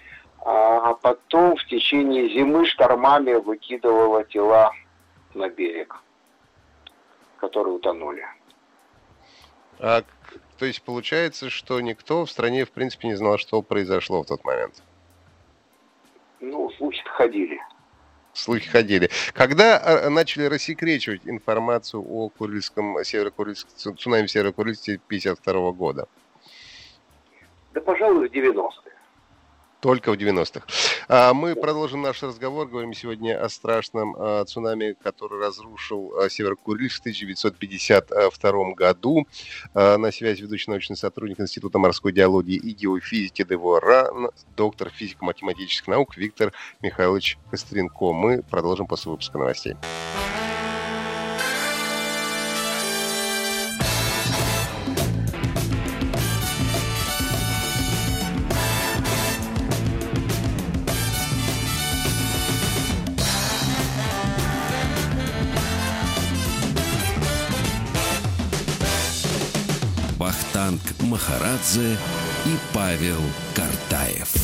А 0.45 0.93
потом 0.93 1.57
в 1.57 1.65
течение 1.65 2.29
зимы 2.29 2.67
штормами 2.67 3.33
выкидывало 3.33 4.25
тела 4.25 4.73
на 5.33 5.49
берег 5.49 5.97
которые 7.45 7.75
утонули. 7.75 8.25
А, 9.79 10.03
то 10.59 10.65
есть 10.65 10.83
получается, 10.83 11.51
что 11.51 11.81
никто 11.81 12.25
в 12.25 12.31
стране, 12.31 12.65
в 12.65 12.71
принципе, 12.71 13.09
не 13.09 13.15
знал, 13.15 13.39
что 13.39 13.61
произошло 13.61 14.23
в 14.23 14.27
тот 14.27 14.45
момент? 14.45 14.83
Ну, 16.41 16.71
слухи 16.79 17.03
ходили. 17.05 17.61
Слухи 18.33 18.69
ходили. 18.69 19.11
Когда 19.35 19.79
а, 19.79 20.11
начали 20.11 20.45
рассекречивать 20.45 21.23
информацию 21.27 22.03
о 22.03 22.31
Курильском, 22.31 22.97
Северо-Курильском, 23.05 23.97
цунами 23.97 24.27
Северо-Курильске 24.27 25.01
52 25.07 25.73
года? 25.73 26.09
Да, 27.75 27.81
пожалуй, 27.81 28.29
в 28.29 28.33
90-е. 28.33 28.84
Только 29.85 30.11
в 30.13 30.15
90-х. 30.15 30.65
А, 31.09 31.35
мы 31.35 31.55
продолжим 31.55 32.01
наш 32.01 32.23
разговор. 32.23 32.67
Говорим 32.67 32.95
сегодня 32.95 33.39
о 33.39 33.51
страшном 33.51 34.17
а, 34.19 34.43
цунами, 34.47 34.97
который 35.03 35.39
разрушил 35.39 36.15
а, 36.19 36.31
Север 36.31 36.57
в 36.57 36.63
1952 36.63 38.73
году. 38.73 39.27
На 39.75 40.11
связи 40.11 40.41
ведущий 40.41 40.71
научный 40.71 40.97
сотрудник 40.97 41.39
Института 41.39 41.79
морской 41.79 42.13
диалогии 42.13 42.57
и 42.57 42.71
геофизики 42.71 43.45
ДВРА, 43.45 44.11
доктор 44.57 44.89
физико-математических 44.89 45.87
наук 45.87 46.17
Виктор 46.17 46.55
Михайлович 46.81 47.37
Костренко. 47.51 48.15
Мы 48.15 48.43
продолжим 48.43 48.87
после 48.87 49.11
выпуска 49.11 49.37
новостей. 49.37 49.77
Вахтанг 70.55 70.81
Махарадзе 71.01 71.97
и 72.47 72.57
Павел 72.73 73.21
Картаев. 73.57 74.44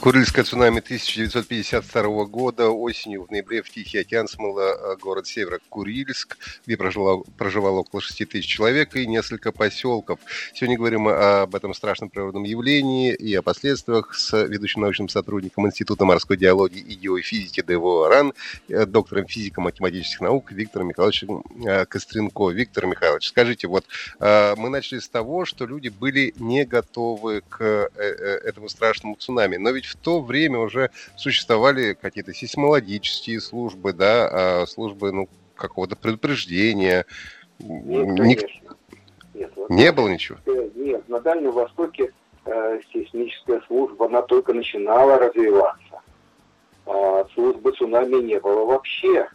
Курильское 0.00 0.46
цунами 0.46 0.78
1952 0.78 2.24
года 2.24 2.70
осенью 2.70 3.24
в 3.24 3.30
ноябре 3.30 3.60
в 3.60 3.68
Тихий 3.68 3.98
океан 3.98 4.28
смыло 4.28 4.62
э, 4.62 4.96
город 4.96 5.26
Северо-Курильск, 5.26 6.38
где 6.64 6.78
проживало, 6.78 7.22
проживало 7.36 7.80
около 7.80 8.00
6 8.00 8.26
тысяч 8.26 8.46
человек 8.46 8.96
и 8.96 9.06
несколько 9.06 9.52
поселков. 9.52 10.18
Сегодня 10.54 10.78
говорим 10.78 11.06
об 11.06 11.54
этом 11.54 11.74
страшном 11.74 12.08
природном 12.08 12.44
явлении 12.44 13.12
и 13.14 13.34
о 13.34 13.42
последствиях 13.42 14.14
с 14.14 14.42
ведущим 14.46 14.80
научным 14.80 15.10
сотрудником 15.10 15.66
Института 15.66 16.06
морской 16.06 16.38
диалогии 16.38 16.80
и 16.80 16.94
геофизики 16.94 17.60
ДВО 17.60 18.08
РАН, 18.08 18.32
э, 18.70 18.86
доктором 18.86 19.26
физико-математических 19.26 20.22
наук 20.22 20.50
Виктором 20.50 20.88
Михайловичем 20.88 21.44
э, 21.66 21.84
Костренко. 21.84 22.48
Виктор 22.48 22.86
Михайлович, 22.86 23.28
скажите, 23.28 23.68
вот 23.68 23.84
мы 24.18 24.70
начали 24.70 24.98
с 24.98 25.08
того, 25.10 25.44
что 25.44 25.66
люди 25.66 25.88
были 25.88 26.32
не 26.38 26.64
готовы 26.64 27.42
к 27.46 27.90
этому 27.96 28.68
страшному 28.70 29.16
цунами, 29.16 29.56
но 29.56 29.70
ведь 29.70 29.89
в 29.90 29.96
то 29.96 30.20
время 30.20 30.58
уже 30.58 30.90
существовали 31.16 31.94
какие-то 31.94 32.32
сейсмологические 32.32 33.40
службы, 33.40 33.92
да, 33.92 34.62
а, 34.62 34.66
службы 34.66 35.12
ну, 35.12 35.28
какого-то 35.56 35.96
предупреждения. 35.96 37.06
Нет, 37.58 38.18
Ник... 38.18 38.42
Нет, 39.34 39.52
вот 39.56 39.70
не 39.70 39.92
было 39.92 40.08
ничего? 40.08 40.38
Нет, 40.74 41.08
на 41.08 41.20
Дальнем 41.20 41.52
Востоке 41.52 42.12
э, 42.44 42.80
сейсмическая 42.92 43.60
служба, 43.66 44.06
она 44.06 44.22
только 44.22 44.52
начинала 44.52 45.18
развиваться. 45.18 46.00
А 46.86 47.26
службы 47.34 47.72
цунами 47.72 48.22
не 48.22 48.40
было 48.40 48.64
вообще. 48.64 49.28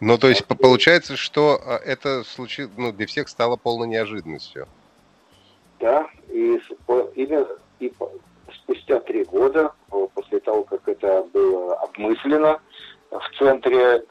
Ну, 0.00 0.18
то 0.18 0.28
есть 0.28 0.44
получается, 0.46 1.16
что 1.16 1.60
а, 1.64 1.76
это 1.76 2.22
случилось, 2.24 2.72
ну, 2.76 2.92
для 2.92 3.06
всех 3.06 3.28
стало 3.28 3.56
полной 3.56 3.88
неожиданностью. 3.88 4.68
Да, 5.80 6.08
и 6.28 6.60
именно 7.14 7.46
и 7.78 7.92
спустя 8.54 9.00
три 9.00 9.24
года, 9.24 9.72
э, 9.92 10.06
после 10.14 10.40
того, 10.40 10.64
как 10.64 10.88
это 10.88 11.24
было 11.32 11.76
обмыслено, 11.76 12.60
в 13.10 13.38
центре 13.38 14.04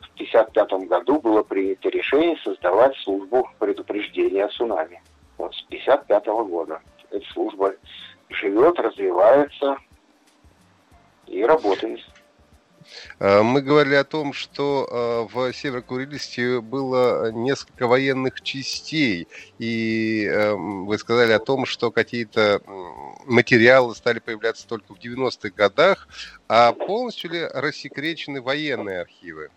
в 0.00 0.14
1955 0.14 0.88
году 0.88 1.20
было 1.20 1.42
принято 1.42 1.88
решение 1.88 2.36
создавать 2.44 2.96
службу 2.98 3.48
предупреждения 3.58 4.48
цунами. 4.48 5.02
Вот 5.38 5.54
с 5.54 5.64
1955 5.66 6.26
года 6.48 6.80
эта 7.10 7.26
служба 7.32 7.74
живет, 8.28 8.78
развивается 8.78 9.76
и 11.26 11.44
работает. 11.44 12.00
Э, 13.18 13.42
мы 13.42 13.60
говорили 13.62 13.94
о 13.94 14.04
том, 14.04 14.32
что 14.32 14.86
э, 14.90 15.26
в 15.34 15.52
Северо-Курильске 15.52 16.60
было 16.60 17.30
несколько 17.32 17.86
военных 17.86 18.40
частей, 18.42 19.28
и 19.58 20.26
эм, 20.26 20.86
вы 20.86 20.98
сказали 20.98 21.32
о 21.32 21.38
том, 21.38 21.66
что 21.66 21.90
какие-то 21.90 22.60
материалы 23.26 23.94
стали 23.94 24.18
появляться 24.18 24.66
только 24.68 24.94
в 24.94 24.98
90-х 24.98 25.50
годах, 25.56 26.08
а 26.48 26.72
полностью 26.72 27.30
ли 27.30 27.46
рассекречены 27.52 28.42
военные 28.42 29.02
архивы? 29.02 29.50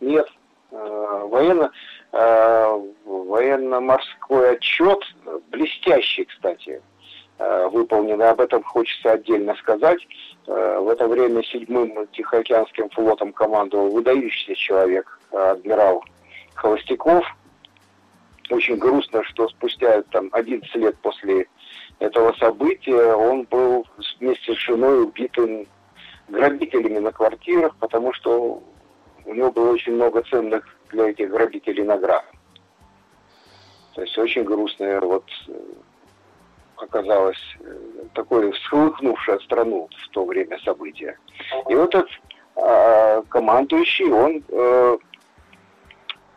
Нет. 0.00 0.28
Э, 0.70 1.26
военно, 1.28 1.72
военно-морской 2.12 4.56
отчет, 4.56 5.00
блестящий, 5.50 6.24
кстати, 6.24 6.80
выполненный, 7.38 8.30
об 8.30 8.40
этом 8.40 8.62
хочется 8.62 9.12
отдельно 9.12 9.54
сказать, 9.56 10.00
Э, 10.35 10.35
в 10.46 10.88
это 10.88 11.08
время 11.08 11.42
седьмым 11.42 12.06
Тихоокеанским 12.12 12.88
флотом 12.90 13.32
командовал 13.32 13.90
выдающийся 13.90 14.54
человек, 14.54 15.18
э, 15.32 15.36
адмирал 15.36 16.04
Холостяков. 16.54 17.24
Очень 18.50 18.76
грустно, 18.76 19.24
что 19.24 19.48
спустя 19.48 20.02
там 20.02 20.28
11 20.32 20.72
лет 20.76 20.96
после 20.98 21.48
этого 21.98 22.32
события 22.34 23.14
он 23.14 23.42
был 23.44 23.86
вместе 24.20 24.54
с 24.54 24.58
женой 24.58 25.02
убитым 25.02 25.66
грабителями 26.28 26.98
на 26.98 27.10
квартирах, 27.10 27.74
потому 27.80 28.12
что 28.12 28.62
у 29.24 29.34
него 29.34 29.50
было 29.50 29.72
очень 29.72 29.94
много 29.94 30.22
ценных 30.22 30.64
для 30.90 31.10
этих 31.10 31.30
грабителей 31.30 31.82
наград. 31.82 32.24
То 33.94 34.02
есть 34.02 34.16
очень 34.16 34.44
грустная 34.44 35.00
вот 35.00 35.24
э, 35.48 35.52
оказалось 36.76 37.56
э, 37.60 37.74
такое 38.14 38.52
всколыхнувшее 38.52 39.40
страну 39.40 39.88
в 40.04 40.08
то 40.10 40.24
время 40.24 40.58
событие. 40.64 41.18
И 41.68 41.74
вот 41.74 41.94
этот 41.94 42.10
э, 42.56 43.22
командующий, 43.28 44.10
он 44.10 44.42
э, 44.48 44.98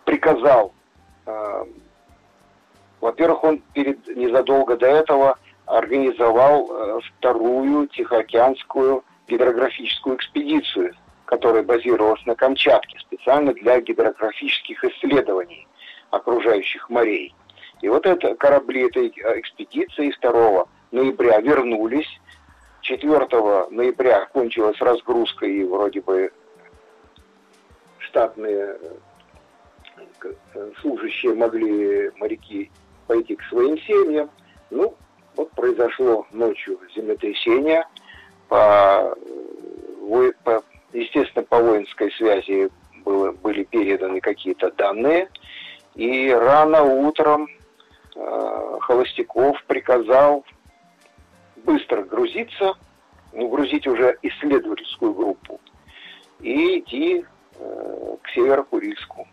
приказал, 0.06 0.74
э, 1.26 1.66
во-первых, 3.02 3.44
он 3.44 3.62
перед, 3.74 4.08
незадолго 4.16 4.76
до 4.76 4.88
этого 4.88 5.38
организовал 5.66 6.68
э, 6.72 7.00
вторую 7.18 7.88
Тихоокеанскую 7.88 9.04
гидрографическую 9.28 10.16
экспедицию, 10.16 10.96
которая 11.26 11.62
базировалась 11.64 12.26
на 12.26 12.36
Камчатке, 12.36 12.98
специально 13.00 13.54
для 13.54 13.80
гидрографических 13.80 14.84
исследований 14.84 15.68
окружающих 16.10 16.90
морей. 16.90 17.36
И 17.82 17.88
вот 17.88 18.06
это 18.06 18.36
корабли 18.36 18.88
этой 18.88 19.08
э, 19.08 19.40
экспедиции 19.40 20.14
2 20.22 20.66
ноября 20.92 21.40
вернулись. 21.40 22.20
4 22.82 23.20
ноября 23.70 24.26
кончилась 24.28 24.80
разгрузка 24.82 25.46
и 25.46 25.64
вроде 25.64 26.02
бы 26.02 26.32
штатные 28.00 28.78
э, 30.24 30.34
э, 30.56 30.72
служащие 30.82 31.36
могли, 31.36 32.12
моряки, 32.18 32.72
пойти 33.08 33.36
к 33.36 33.44
своим 33.44 33.78
семьям. 33.80 34.30
Ну, 34.72 34.96
вот 35.36 35.52
произошло 35.52 36.28
ночью 36.32 36.80
землетрясение. 36.96 37.86
По, 38.50 39.16
по, 40.44 40.64
естественно, 40.92 41.46
по 41.46 41.60
воинской 41.60 42.12
связи 42.12 42.70
было, 43.06 43.32
были 43.32 43.64
переданы 43.64 44.20
какие-то 44.20 44.72
данные. 44.72 45.30
И 45.96 46.32
рано 46.32 46.84
утром 46.84 47.48
Холостяков 48.82 49.64
приказал 49.66 50.44
быстро 51.64 52.04
грузиться, 52.04 52.74
ну, 53.34 53.48
грузить 53.48 53.88
уже 53.88 54.18
исследовательскую 54.22 55.14
группу 55.14 55.60
и 56.40 56.80
идти 56.80 57.26
э, 57.60 58.16
к 58.22 58.30
Северо-Курильску. 58.30 59.28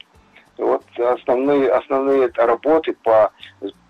Вот 0.58 0.84
основные, 0.98 1.70
основные 1.70 2.30
работы 2.34 2.94
по 3.02 3.32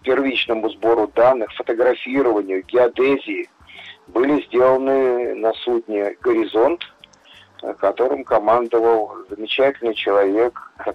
первичному 0.03 0.69
сбору 0.71 1.09
данных, 1.09 1.53
фотографированию, 1.55 2.65
геодезии 2.65 3.49
были 4.09 4.45
сделаны 4.47 5.35
на 5.35 5.53
судне 5.55 6.17
«Горизонт», 6.21 6.83
э, 7.63 7.75
которым 7.75 8.25
командовал 8.25 9.13
замечательный 9.29 9.95
человек, 9.95 10.61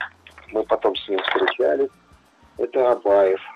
мы 0.51 0.63
потом 0.63 0.95
с 0.95 1.07
ним 1.07 1.19
встречались, 1.19 1.89
это 2.57 2.91
Абаев– 2.91 3.41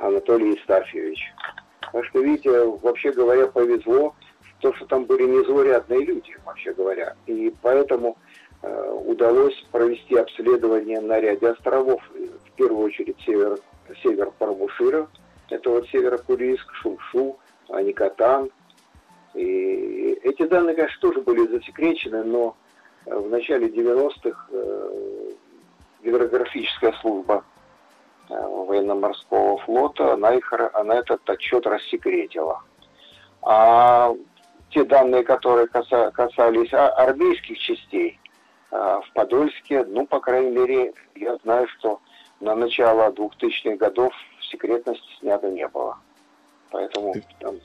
Анатолий 0.00 0.56
Истафьевич. 0.56 1.32
Так 1.92 2.04
что, 2.06 2.20
видите, 2.20 2.50
вообще 2.82 3.12
говоря, 3.12 3.46
повезло, 3.46 4.14
то, 4.60 4.72
что 4.74 4.86
там 4.86 5.04
были 5.04 5.24
незаурядные 5.24 6.04
люди, 6.04 6.36
вообще 6.44 6.72
говоря. 6.72 7.14
И 7.26 7.52
поэтому 7.62 8.16
э, 8.62 8.90
удалось 9.04 9.54
провести 9.70 10.16
обследование 10.16 11.00
на 11.00 11.20
ряде 11.20 11.50
островов. 11.50 12.02
В 12.12 12.50
первую 12.56 12.86
очередь 12.86 13.16
север, 13.24 13.58
север 14.02 14.30
Пармушира, 14.38 15.08
это 15.48 15.70
вот 15.70 15.88
Северо-Курильск, 15.88 16.72
Шумшу, 16.74 17.38
Аникатан. 17.68 18.50
И 19.34 20.18
эти 20.22 20.46
данные, 20.46 20.76
конечно, 20.76 21.00
тоже 21.00 21.20
были 21.22 21.46
засекречены, 21.46 22.24
но 22.24 22.56
в 23.06 23.28
начале 23.28 23.68
90-х 23.68 24.48
э, 24.50 25.30
гидрографическая 26.02 26.92
служба 27.00 27.44
Э, 27.44 27.59
военно-морского 28.30 29.58
флота, 29.58 30.14
она, 30.14 30.34
их, 30.34 30.52
она 30.74 30.96
этот 30.96 31.28
отчет 31.28 31.66
рассекретила. 31.66 32.62
А 33.42 34.14
те 34.70 34.84
данные, 34.84 35.24
которые 35.24 35.66
каса, 35.66 36.10
касались 36.12 36.72
армейских 36.72 37.58
частей 37.58 38.18
э, 38.70 38.76
в 38.76 39.12
Подольске, 39.14 39.84
ну, 39.84 40.06
по 40.06 40.20
крайней 40.20 40.50
мере, 40.50 40.92
я 41.16 41.36
знаю, 41.38 41.66
что 41.68 42.00
на 42.40 42.54
начало 42.54 43.10
2000-х 43.10 43.76
годов 43.76 44.12
секретности 44.50 45.08
снято 45.18 45.50
не 45.50 45.66
было. 45.68 45.98
Поэтому 46.70 47.14
там 47.40 47.56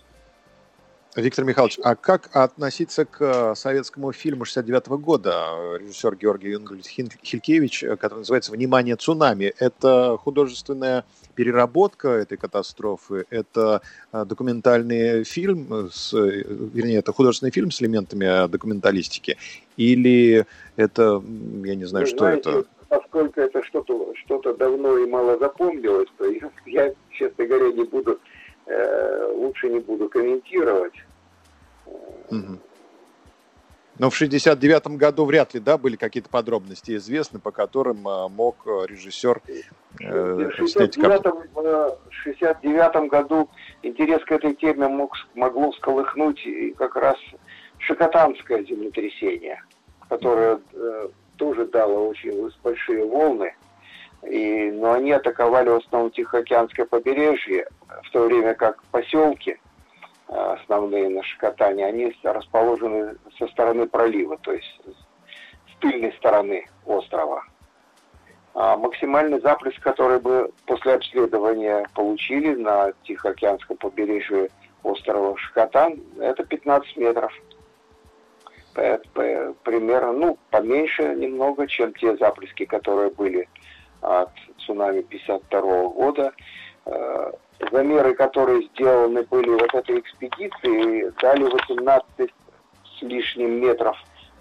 Виктор 1.15 1.45
Михайлович, 1.45 1.79
а 1.81 1.95
как 1.95 2.29
относиться 2.33 3.05
к 3.05 3.21
э, 3.21 3.55
советскому 3.55 4.11
фильму 4.11 4.43
69 4.43 4.87
-го 4.87 4.97
года, 4.97 5.77
режиссер 5.79 6.15
Георгий 6.17 6.49
Юнгельд 6.49 6.85
Хилькевич, 6.85 7.83
э, 7.83 7.95
который 7.95 8.19
называется 8.19 8.51
«Внимание, 8.51 8.97
цунами»? 8.97 9.53
Это 9.59 10.17
художественная 10.21 11.05
переработка 11.35 12.09
этой 12.09 12.37
катастрофы, 12.37 13.25
это 13.29 13.81
э, 14.11 14.25
документальный 14.25 15.23
фильм, 15.23 15.89
с, 15.89 16.11
вернее, 16.11 16.97
это 16.99 17.13
художественный 17.13 17.51
фильм 17.51 17.71
с 17.71 17.81
элементами 17.81 18.47
документалистики, 18.49 19.37
или 19.77 20.45
это, 20.75 21.23
я 21.63 21.75
не 21.75 21.85
знаю, 21.85 22.05
Вы 22.05 22.09
что 22.09 22.17
знаете, 22.17 22.49
это? 22.49 22.65
поскольку 22.89 23.39
это 23.39 23.63
что-то 23.63 24.13
что 24.25 24.53
давно 24.53 24.97
и 24.97 25.05
мало 25.07 25.37
запомнилось, 25.37 26.09
то 26.17 26.25
я, 26.25 26.49
я, 26.65 26.93
честно 27.11 27.45
говоря, 27.45 27.71
не 27.71 27.83
буду, 27.83 28.19
э, 28.67 29.31
лучше 29.35 29.69
не 29.69 29.79
буду 29.79 30.09
комментировать. 30.09 30.93
Угу. 32.29 32.59
Но 33.97 34.09
в 34.09 34.15
69 34.15 34.87
году 34.97 35.25
вряд 35.25 35.53
ли, 35.53 35.59
да, 35.61 35.77
были 35.77 35.95
какие-то 35.95 36.29
подробности 36.29 36.95
известны, 36.97 37.39
по 37.39 37.51
которым 37.51 38.07
э, 38.07 38.27
мог 38.27 38.57
э, 38.65 38.85
режиссер 38.87 39.41
э, 40.01 40.49
в 40.49 40.51
69, 40.51 41.97
69 42.09 43.09
году 43.09 43.49
интерес 43.83 44.21
к 44.25 44.31
этой 44.31 44.53
теме 44.55 44.87
мог, 44.87 45.15
могло 45.33 45.71
всколыхнуть 45.71 46.45
и 46.45 46.71
как 46.71 46.95
раз 46.95 47.15
Шикотанское 47.77 48.63
землетрясение, 48.63 49.61
которое 50.09 50.59
э, 50.73 51.07
тоже 51.37 51.65
дало 51.65 52.09
очень 52.09 52.51
большие 52.63 53.05
волны. 53.05 53.53
И, 54.29 54.71
но 54.71 54.93
они 54.93 55.11
атаковали 55.11 55.69
в 55.69 55.75
основном 55.75 56.11
Тихоокеанское 56.11 56.85
побережье, 56.85 57.67
в 58.03 58.11
то 58.11 58.23
время 58.23 58.53
как 58.55 58.83
поселки 58.85 59.59
основные 60.27 61.09
на 61.09 61.21
Шикотане, 61.23 61.85
они 61.85 62.15
расположены 62.23 63.15
со 63.37 63.47
стороны 63.47 63.87
пролива, 63.87 64.37
то 64.37 64.51
есть 64.53 64.81
с 64.87 65.79
тыльной 65.79 66.13
стороны 66.13 66.67
острова. 66.85 67.43
А 68.55 68.77
максимальный 68.77 69.39
заплеск, 69.41 69.79
который 69.81 70.19
бы 70.19 70.51
после 70.65 70.93
обследования 70.93 71.85
получили 71.93 72.55
на 72.55 72.93
Тихоокеанском 73.03 73.77
побережье 73.77 74.49
острова 74.81 75.37
Шикотан, 75.37 76.01
это 76.19 76.43
15 76.43 76.97
метров. 76.97 77.31
Примерно, 78.73 80.11
ну, 80.13 80.39
поменьше 80.49 81.03
немного, 81.15 81.67
чем 81.67 81.93
те 81.93 82.17
заплески, 82.17 82.65
которые 82.65 83.09
были 83.09 83.47
от 84.05 84.29
цунами 84.59 85.01
52 85.01 85.61
года. 85.89 86.33
Э, 86.85 87.31
замеры, 87.71 88.13
которые 88.13 88.63
сделаны 88.67 89.23
были 89.23 89.49
вот 89.49 89.73
этой 89.73 89.99
экспедиции, 89.99 91.11
дали 91.21 91.43
18 91.43 92.33
с 92.97 93.01
лишним 93.01 93.61
метров 93.61 93.97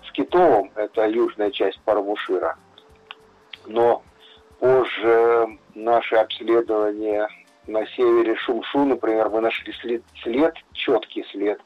с 0.07 0.12
Китовым, 0.12 0.70
это 0.74 1.07
южная 1.07 1.50
часть 1.50 1.81
Парвушира. 1.81 2.57
Но 3.66 4.03
позже 4.59 5.59
наши 5.74 6.16
обследования 6.16 7.29
на 7.66 7.87
севере 7.87 8.37
Шумшу, 8.37 8.85
например, 8.85 9.31
мы 9.31 9.40
нашли 9.40 9.72
след, 9.74 10.03
след, 10.22 10.55
четкий 10.72 11.24
след 11.31 11.61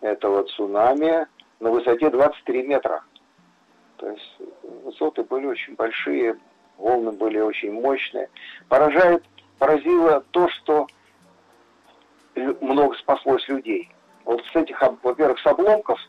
этого 0.00 0.44
цунами 0.44 1.26
на 1.60 1.70
высоте 1.70 2.10
23 2.10 2.62
метра. 2.62 3.02
То 3.96 4.10
есть 4.10 4.36
высоты 4.84 5.22
были 5.22 5.46
очень 5.46 5.74
большие, 5.74 6.36
волны 6.80 7.12
были 7.12 7.38
очень 7.38 7.72
мощные. 7.72 8.28
Поражает 8.68 9.24
поразило 9.60 10.24
то, 10.32 10.48
что 10.48 10.86
много 12.60 12.94
спаслось 12.96 13.46
людей. 13.48 13.90
Вот 14.24 14.42
с 14.52 14.56
этих, 14.56 14.82
во-первых, 15.02 15.38
с 15.38 15.46
обломков 15.46 16.00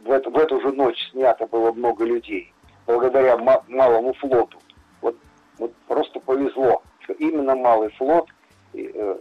в 0.00 0.10
эту, 0.10 0.30
в 0.30 0.38
эту 0.38 0.60
же 0.60 0.72
ночь 0.72 1.10
снято 1.10 1.46
было 1.46 1.72
много 1.72 2.04
людей, 2.04 2.52
благодаря 2.86 3.36
малому 3.36 4.14
флоту. 4.14 4.58
Вот, 5.02 5.16
вот 5.58 5.74
просто 5.86 6.18
повезло, 6.20 6.82
что 7.00 7.12
именно 7.14 7.54
малый 7.54 7.90
флот 7.90 8.28
э, 8.72 9.16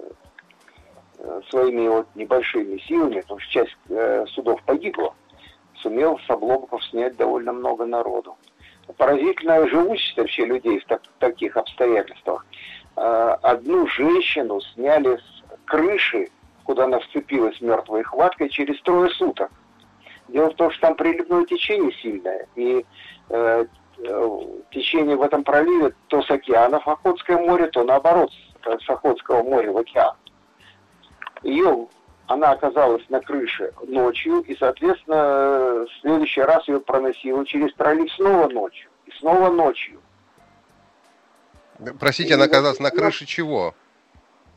э, 1.17 1.41
своими 1.49 1.87
вот 1.87 2.07
небольшими 2.15 2.77
силами, 2.79 3.21
потому 3.21 3.39
что 3.39 3.51
часть 3.51 3.77
э, 3.89 4.25
судов 4.27 4.61
погибла, 4.63 5.13
сумел 5.75 6.19
с 6.19 6.29
обломков 6.29 6.83
снять 6.85 7.17
довольно 7.17 7.53
много 7.53 7.85
народу. 7.85 8.37
Поразительная 8.95 9.67
живучесть 9.67 10.17
вообще 10.17 10.45
людей 10.45 10.79
в 10.79 10.85
так, 10.85 11.01
таких 11.19 11.57
обстоятельствах. 11.57 12.45
Э, 12.95 13.35
одну 13.41 13.87
женщину 13.87 14.61
сняли 14.61 15.17
с 15.17 15.43
крыши, 15.65 16.29
куда 16.63 16.85
она 16.85 16.99
вцепилась 16.99 17.59
мертвой 17.61 18.03
хваткой, 18.03 18.49
через 18.49 18.81
трое 18.81 19.09
суток. 19.11 19.51
Дело 20.29 20.49
в 20.49 20.55
том, 20.55 20.71
что 20.71 20.81
там 20.87 20.95
приливное 20.95 21.45
течение 21.45 21.91
сильное, 21.93 22.47
и 22.55 22.85
э, 23.29 23.65
э, 23.99 24.39
течение 24.71 25.15
в 25.15 25.21
этом 25.21 25.43
проливе 25.43 25.93
то 26.07 26.21
с 26.21 26.31
океана 26.31 26.79
в 26.79 26.87
Охотское 26.87 27.37
море, 27.37 27.67
то 27.67 27.83
наоборот 27.83 28.31
с 28.63 28.89
Охотского 28.89 29.43
моря 29.43 29.71
в 29.71 29.77
океан. 29.77 30.15
Ее, 31.43 31.87
она 32.27 32.51
оказалась 32.51 33.03
на 33.09 33.21
крыше 33.21 33.73
ночью, 33.87 34.41
и, 34.41 34.55
соответственно, 34.57 35.85
в 35.85 36.01
следующий 36.01 36.41
раз 36.41 36.67
ее 36.67 36.79
проносило 36.79 37.45
через 37.45 37.71
пролив 37.73 38.11
снова 38.13 38.49
ночью, 38.49 38.89
и 39.05 39.11
снова 39.11 39.49
ночью. 39.49 39.99
Простите, 41.99 42.35
она 42.35 42.45
оказалась 42.45 42.79
на 42.79 42.91
крыше 42.91 43.25
чего? 43.25 43.73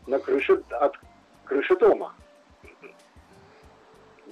На 0.06 0.18
крыше, 0.18 0.62
от 0.70 0.98
крыши 1.44 1.76
дома. 1.76 2.14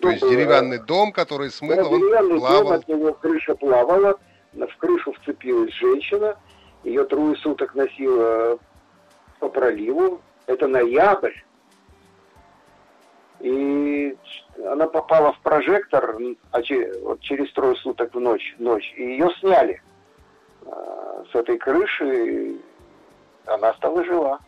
То 0.00 0.10
есть 0.10 0.22
деревянный 0.22 0.78
дом, 0.78 1.12
который 1.12 1.50
смыло, 1.50 1.76
да, 1.76 2.22
он 2.22 2.38
плавал? 2.38 2.64
дом, 2.64 2.72
от 2.72 2.88
него 2.88 3.12
крыша 3.14 3.54
плавала, 3.54 4.18
в 4.52 4.76
крышу 4.78 5.12
вцепилась 5.12 5.72
женщина, 5.74 6.36
ее 6.82 7.04
трое 7.04 7.36
суток 7.36 7.74
носила 7.74 8.58
по 9.38 9.48
проливу, 9.48 10.20
это 10.46 10.66
ноябрь, 10.66 11.34
и 13.40 14.16
она 14.66 14.86
попала 14.86 15.32
в 15.32 15.40
прожектор 15.40 16.16
а 16.50 16.62
через 16.62 17.52
трое 17.52 17.76
суток 17.76 18.14
в 18.14 18.20
ночь, 18.20 18.54
ночь 18.58 18.92
и 18.96 19.02
ее 19.02 19.30
сняли 19.40 19.80
а, 20.66 21.24
с 21.30 21.34
этой 21.34 21.58
крыши, 21.58 22.56
она 23.46 23.72
стала 23.74 24.04
жива. 24.04 24.40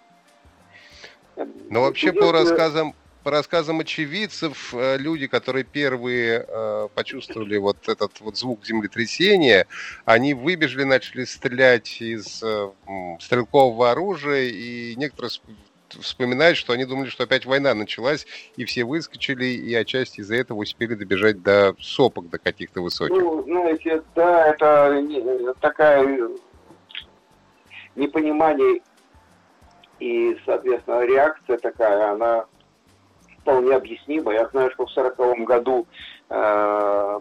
Но 1.71 1.83
вообще 1.83 2.13
по 2.13 2.33
рассказам, 2.33 2.95
по 3.23 3.31
рассказам 3.31 3.81
очевидцев, 3.81 4.75
э, 4.75 4.97
люди, 4.99 5.27
которые 5.27 5.65
первые 5.65 6.45
э, 6.47 6.89
почувствовали 6.95 7.57
вот 7.57 7.89
этот 7.89 8.21
вот 8.21 8.37
звук 8.37 8.65
землетрясения, 8.67 9.67
они 10.05 10.35
выбежали, 10.35 10.85
начали 10.85 11.25
стрелять 11.25 12.01
из 12.01 12.43
э, 12.43 12.71
стрелкового 13.21 13.91
оружия, 13.91 14.49
и 14.49 14.95
некоторые 14.97 15.31
вспоминают, 15.95 16.57
что 16.57 16.73
они 16.73 16.85
думали, 16.85 17.09
что 17.09 17.25
опять 17.25 17.47
война 17.47 17.75
началась, 17.75 18.27
и 18.57 18.65
все 18.65 18.85
выскочили, 18.85 19.45
и 19.45 19.75
отчасти 19.75 20.21
из-за 20.21 20.37
этого 20.37 20.59
успели 20.59 20.95
добежать 20.95 21.43
до 21.43 21.75
сопок, 21.81 22.29
до 22.29 22.39
каких-то 22.39 22.81
высоких. 22.83 23.17
Ну, 23.17 23.43
знаете, 23.45 24.03
да, 24.15 24.49
это 24.49 25.55
такая 25.61 26.29
непонимание 27.97 28.81
и, 30.01 30.37
соответственно, 30.47 31.05
реакция 31.05 31.59
такая, 31.59 32.13
она 32.13 32.47
вполне 33.41 33.75
объяснима. 33.75 34.33
Я 34.33 34.49
знаю, 34.49 34.71
что 34.73 34.87
в 34.87 34.93
сороковом 34.93 35.45
году 35.45 35.87
э, 36.31 37.21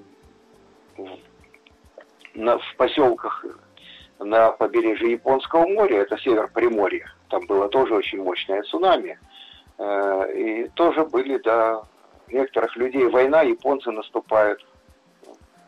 на, 2.35 2.57
в 2.57 2.75
поселках 2.77 3.45
на 4.19 4.51
побережье 4.51 5.11
Японского 5.11 5.67
моря, 5.67 6.01
это 6.01 6.17
север 6.17 6.49
Приморья, 6.53 7.11
там 7.29 7.45
было 7.45 7.69
тоже 7.69 7.95
очень 7.95 8.21
мощное 8.21 8.61
цунами. 8.63 9.19
Э, 9.77 10.33
и 10.35 10.67
тоже 10.69 11.05
были, 11.05 11.37
да, 11.37 11.83
некоторых 12.27 12.75
людей 12.75 13.07
война, 13.07 13.41
японцы 13.43 13.91
наступают. 13.91 14.65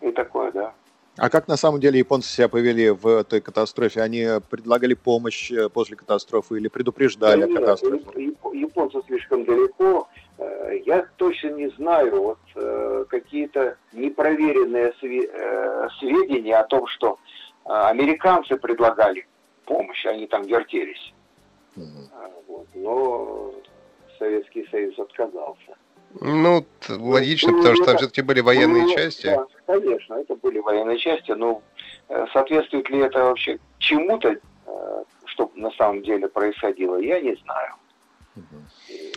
И 0.01 0.11
такое, 0.11 0.51
да. 0.51 0.73
А 1.17 1.29
как 1.29 1.47
на 1.47 1.57
самом 1.57 1.79
деле 1.79 1.99
японцы 1.99 2.29
себя 2.29 2.49
повели 2.49 2.89
в 2.89 3.23
той 3.25 3.41
катастрофе? 3.41 4.01
Они 4.01 4.25
предлагали 4.49 4.95
помощь 4.95 5.51
э, 5.51 5.69
после 5.69 5.95
катастрофы 5.95 6.57
или 6.57 6.67
предупреждали 6.67 7.41
да 7.41 7.47
о 7.47 7.55
катастрофе? 7.55 8.33
Японцы 8.53 9.01
слишком 9.07 9.45
далеко. 9.45 10.07
Э, 10.39 10.79
я 10.85 11.05
точно 11.17 11.49
не 11.49 11.69
знаю, 11.69 12.21
вот 12.21 12.39
какие-то 13.09 13.77
непроверенные 13.93 14.93
сведения 15.99 16.57
о 16.57 16.63
том, 16.65 16.87
что 16.87 17.17
американцы 17.65 18.57
предлагали 18.57 19.25
помощь, 19.65 20.05
они 20.05 20.27
там 20.27 20.43
вертелись. 20.43 21.13
Угу. 21.75 22.65
Но 22.75 23.53
Советский 24.19 24.67
Союз 24.69 24.97
отказался. 24.99 25.75
Ну, 26.19 26.65
логично, 26.89 27.51
ну, 27.51 27.57
потому 27.59 27.75
что 27.75 27.85
там 27.85 27.97
все-таки 27.97 28.21
были 28.21 28.41
военные 28.41 28.83
ну, 28.83 28.93
части. 28.93 29.27
Да, 29.27 29.45
конечно, 29.65 30.15
это 30.15 30.35
были 30.35 30.59
военные 30.59 30.97
части, 30.97 31.31
но 31.31 31.61
э, 32.09 32.25
соответствует 32.33 32.89
ли 32.89 32.99
это 32.99 33.23
вообще 33.23 33.59
чему-то, 33.77 34.29
э, 34.29 35.03
что 35.25 35.51
на 35.55 35.71
самом 35.71 36.03
деле 36.03 36.27
происходило, 36.27 36.97
я 36.97 37.21
не 37.21 37.35
знаю. 37.35 37.75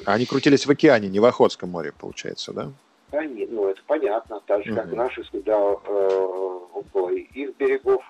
Они 0.07 0.27
крутились 0.27 0.67
в 0.67 0.71
океане, 0.71 1.09
не 1.09 1.21
в 1.21 1.25
Охотском 1.25 1.71
море, 1.71 1.93
получается, 1.99 2.53
да? 2.53 2.71
Они, 3.13 3.47
ну, 3.47 3.69
это 3.69 3.81
понятно, 3.87 4.41
так 4.47 4.65
же, 4.65 4.73
угу. 4.73 4.81
как 4.81 4.93
наши 4.93 5.25
сюда 5.25 5.57
э, 5.57 6.59
около 6.75 7.11
их 7.11 7.57
берегов 7.57 8.03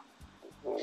э, 0.65 0.77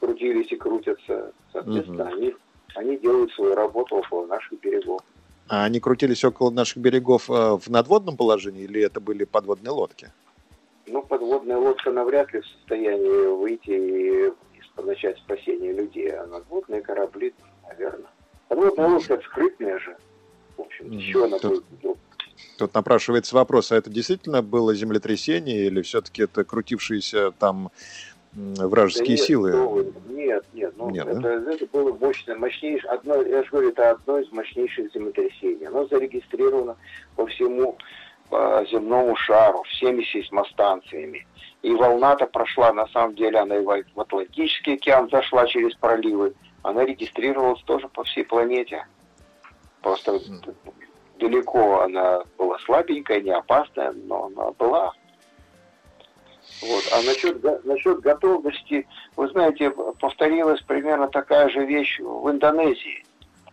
крутились 0.00 0.50
и 0.50 0.56
крутятся. 0.56 1.32
Соответственно, 1.52 2.04
угу. 2.04 2.14
они, 2.14 2.34
они 2.74 2.96
делают 2.98 3.32
свою 3.32 3.54
работу 3.54 3.96
около 3.96 4.26
наших 4.26 4.60
берегов. 4.60 5.00
А 5.48 5.64
они 5.64 5.80
крутились 5.80 6.24
около 6.24 6.50
наших 6.50 6.78
берегов 6.78 7.28
э, 7.28 7.32
в 7.32 7.68
надводном 7.68 8.16
положении 8.16 8.62
или 8.62 8.82
это 8.82 9.00
были 9.00 9.24
подводные 9.24 9.72
лодки? 9.72 10.12
Ну, 10.86 11.02
подводная 11.02 11.56
лодка 11.56 11.90
навряд 11.90 12.32
ли 12.32 12.40
в 12.40 12.46
состоянии 12.46 13.26
выйти 13.36 14.28
из 14.30 14.84
начать 14.84 15.18
спасение 15.18 15.72
людей, 15.72 16.10
а 16.12 16.26
надводные 16.26 16.82
корабли, 16.82 17.34
наверное. 17.66 18.10
Подводная 18.48 18.88
лодка 18.88 19.20
скрытная 19.24 19.78
же. 19.78 19.96
В 20.56 20.62
общем, 20.62 20.90
еще 20.90 21.24
она 21.24 21.38
Тут, 21.38 21.64
тут 22.58 22.74
напрашивается 22.74 23.34
вопрос, 23.34 23.72
а 23.72 23.76
это 23.76 23.90
действительно 23.90 24.42
было 24.42 24.74
землетрясение 24.74 25.66
или 25.66 25.82
все-таки 25.82 26.22
это 26.22 26.44
крутившиеся 26.44 27.32
там 27.32 27.70
вражеские 28.32 29.16
да 29.16 29.20
нет, 29.20 29.20
силы? 29.20 29.92
Нет, 30.08 30.44
нет, 30.52 30.74
ну, 30.76 30.90
нет 30.90 31.06
это, 31.06 31.40
да? 31.40 31.52
это 31.52 31.66
было 31.66 31.92
мощное, 31.92 32.36
мощнейшее, 32.36 32.90
одно, 32.90 33.22
я 33.22 33.42
же 33.42 33.50
говорю, 33.50 33.70
это 33.70 33.90
одно 33.90 34.18
из 34.18 34.30
мощнейших 34.30 34.92
землетрясений. 34.92 35.66
Оно 35.66 35.86
зарегистрировано 35.86 36.76
по 37.16 37.26
всему 37.26 37.76
по 38.30 38.64
земному 38.70 39.16
шару, 39.16 39.64
всеми 39.64 40.02
сейсмостанциями. 40.04 41.26
И 41.62 41.74
волна-то 41.74 42.26
прошла, 42.26 42.72
на 42.72 42.86
самом 42.88 43.16
деле, 43.16 43.40
она 43.40 43.56
и 43.56 43.64
в 43.64 44.00
Атлантический 44.00 44.74
океан 44.74 45.10
зашла 45.10 45.46
через 45.46 45.74
проливы. 45.74 46.32
Она 46.62 46.84
регистрировалась 46.84 47.60
тоже 47.62 47.88
по 47.88 48.04
всей 48.04 48.24
планете. 48.24 48.86
Просто 49.82 50.18
далеко 51.18 51.80
она 51.80 52.22
была 52.38 52.58
слабенькая, 52.60 53.20
не 53.20 53.30
опасная, 53.30 53.92
но 53.92 54.26
она 54.26 54.52
была. 54.52 54.92
Вот. 56.62 56.84
А 56.92 57.02
насчет, 57.02 57.64
насчет 57.64 58.00
готовности, 58.00 58.86
вы 59.16 59.28
знаете, 59.28 59.70
повторилась 59.70 60.60
примерно 60.62 61.08
такая 61.08 61.48
же 61.48 61.64
вещь 61.64 61.98
в 62.00 62.30
Индонезии. 62.30 63.04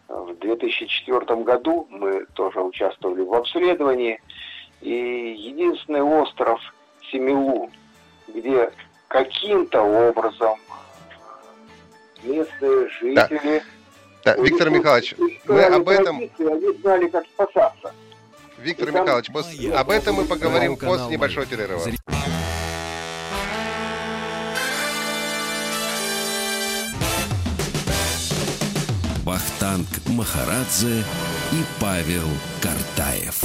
В 0.07 0.36
2004 0.36 1.43
году 1.43 1.88
мы 1.89 2.25
тоже 2.33 2.62
участвовали 2.62 3.21
в 3.21 3.33
обследовании, 3.33 4.21
и 4.81 5.36
единственный 5.38 6.01
остров 6.01 6.62
Семилу, 7.12 7.69
где 8.27 8.71
каким-то 9.07 9.81
образом 9.81 10.57
местные 12.23 12.89
жители... 12.89 13.60
Да. 14.23 14.36
Да, 14.36 14.36
Виктор 14.41 14.69
Михайлович, 14.69 15.15
мы 15.47 15.63
об 15.63 15.88
этом... 15.88 16.17
Они 16.17 16.77
знали, 16.81 17.07
как 17.07 17.25
спасаться. 17.27 17.93
Виктор 18.57 18.91
там... 18.91 19.03
Михайлович, 19.03 19.31
после... 19.31 19.73
об 19.73 19.89
этом 19.89 20.15
мы 20.15 20.25
поговорим 20.25 20.75
после 20.75 21.15
небольшого 21.15 21.45
перерыва. 21.45 21.81
Вахтанг 29.77 30.07
Махарадзе 30.07 31.03
и 31.51 31.63
Павел 31.79 32.27
Картаев. 32.61 33.41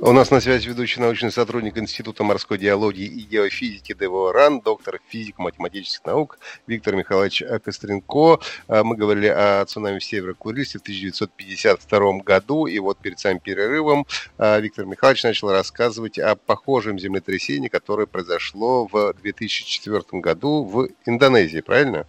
У 0.00 0.12
нас 0.12 0.30
на 0.30 0.40
связи 0.40 0.68
ведущий 0.68 1.00
научный 1.00 1.30
сотрудник 1.30 1.76
Института 1.78 2.24
морской 2.24 2.58
геологии 2.58 3.06
и 3.06 3.22
геофизики 3.22 3.94
ДВО 3.94 4.32
РАН, 4.32 4.60
доктор 4.60 5.00
физико-математических 5.08 6.04
наук 6.04 6.38
Виктор 6.66 6.94
Михайлович 6.94 7.42
Костренко. 7.62 8.40
А, 8.68 8.84
мы 8.84 8.96
говорили 8.96 9.26
о 9.26 9.64
цунами 9.66 9.98
в 9.98 10.04
Северо-Курильске 10.04 10.78
в 10.78 10.82
1952 10.82 12.18
году, 12.20 12.66
и 12.66 12.78
вот 12.78 12.98
перед 12.98 13.18
самым 13.18 13.40
перерывом 13.40 14.06
а, 14.38 14.58
Виктор 14.60 14.86
Михайлович 14.86 15.24
начал 15.24 15.50
рассказывать 15.50 16.18
о 16.18 16.36
похожем 16.36 16.98
землетрясении, 16.98 17.68
которое 17.68 18.06
произошло 18.06 18.86
в 18.86 19.14
2004 19.14 20.20
году 20.20 20.64
в 20.64 20.88
Индонезии, 21.06 21.60
правильно? 21.60 22.06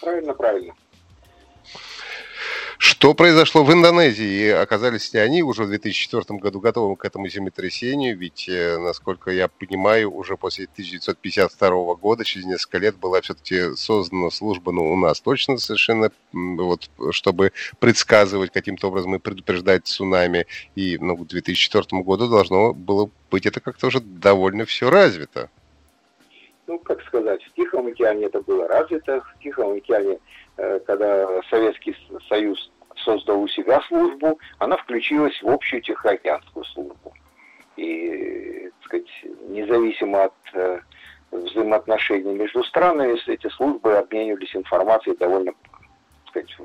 Правильно, 0.00 0.34
правильно. 0.34 0.74
Что 2.86 3.14
произошло 3.14 3.64
в 3.64 3.72
Индонезии? 3.72 4.50
Оказались 4.50 5.14
ли 5.14 5.18
они 5.18 5.42
уже 5.42 5.62
в 5.62 5.68
2004 5.68 6.38
году 6.38 6.60
готовы 6.60 6.96
к 6.96 7.06
этому 7.06 7.28
землетрясению? 7.28 8.14
Ведь, 8.18 8.46
э, 8.46 8.76
насколько 8.76 9.30
я 9.30 9.48
понимаю, 9.48 10.14
уже 10.14 10.36
после 10.36 10.66
1952 10.66 11.94
года, 11.94 12.24
через 12.24 12.44
несколько 12.44 12.76
лет, 12.76 12.96
была 12.96 13.22
все-таки 13.22 13.74
создана 13.74 14.28
служба, 14.30 14.70
ну, 14.70 14.92
у 14.92 14.96
нас 14.96 15.22
точно 15.22 15.56
совершенно, 15.56 16.10
вот, 16.34 16.90
чтобы 17.12 17.52
предсказывать 17.78 18.52
каким-то 18.52 18.88
образом 18.88 19.14
и 19.14 19.18
предупреждать 19.18 19.86
цунами. 19.86 20.44
И 20.74 20.98
ну, 20.98 21.16
к 21.16 21.26
2004 21.26 22.02
году 22.02 22.28
должно 22.28 22.74
было 22.74 23.08
быть 23.30 23.46
это 23.46 23.60
как-то 23.60 23.86
уже 23.86 24.00
довольно 24.00 24.66
все 24.66 24.90
развито. 24.90 25.48
Ну, 26.66 26.78
как 26.78 27.02
сказать, 27.04 27.42
в 27.42 27.54
Тихом 27.54 27.86
океане 27.86 28.26
это 28.26 28.42
было 28.42 28.68
развито, 28.68 29.22
в 29.22 29.42
Тихом 29.42 29.72
океане 29.72 30.18
когда 30.56 31.42
Советский 31.50 31.96
Союз 32.28 32.70
создал 32.96 33.42
у 33.42 33.48
себя 33.48 33.80
службу, 33.82 34.38
она 34.58 34.76
включилась 34.76 35.40
в 35.42 35.48
общую 35.48 35.82
Тихоокеанскую 35.82 36.64
службу. 36.66 37.12
И, 37.76 38.70
так 38.80 38.84
сказать, 38.84 39.24
независимо 39.48 40.24
от 40.24 40.34
э, 40.52 40.80
взаимоотношений 41.32 42.34
между 42.34 42.62
странами, 42.64 43.18
эти 43.28 43.48
службы 43.48 43.96
обменивались 43.96 44.54
информацией 44.54 45.16
довольно, 45.16 45.52
так 45.52 46.28
сказать, 46.28 46.56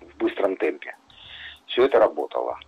в 0.00 0.16
быстром 0.18 0.56
темпе. 0.56 0.96
Все 1.66 1.84
это 1.84 1.98
работало. 1.98 2.58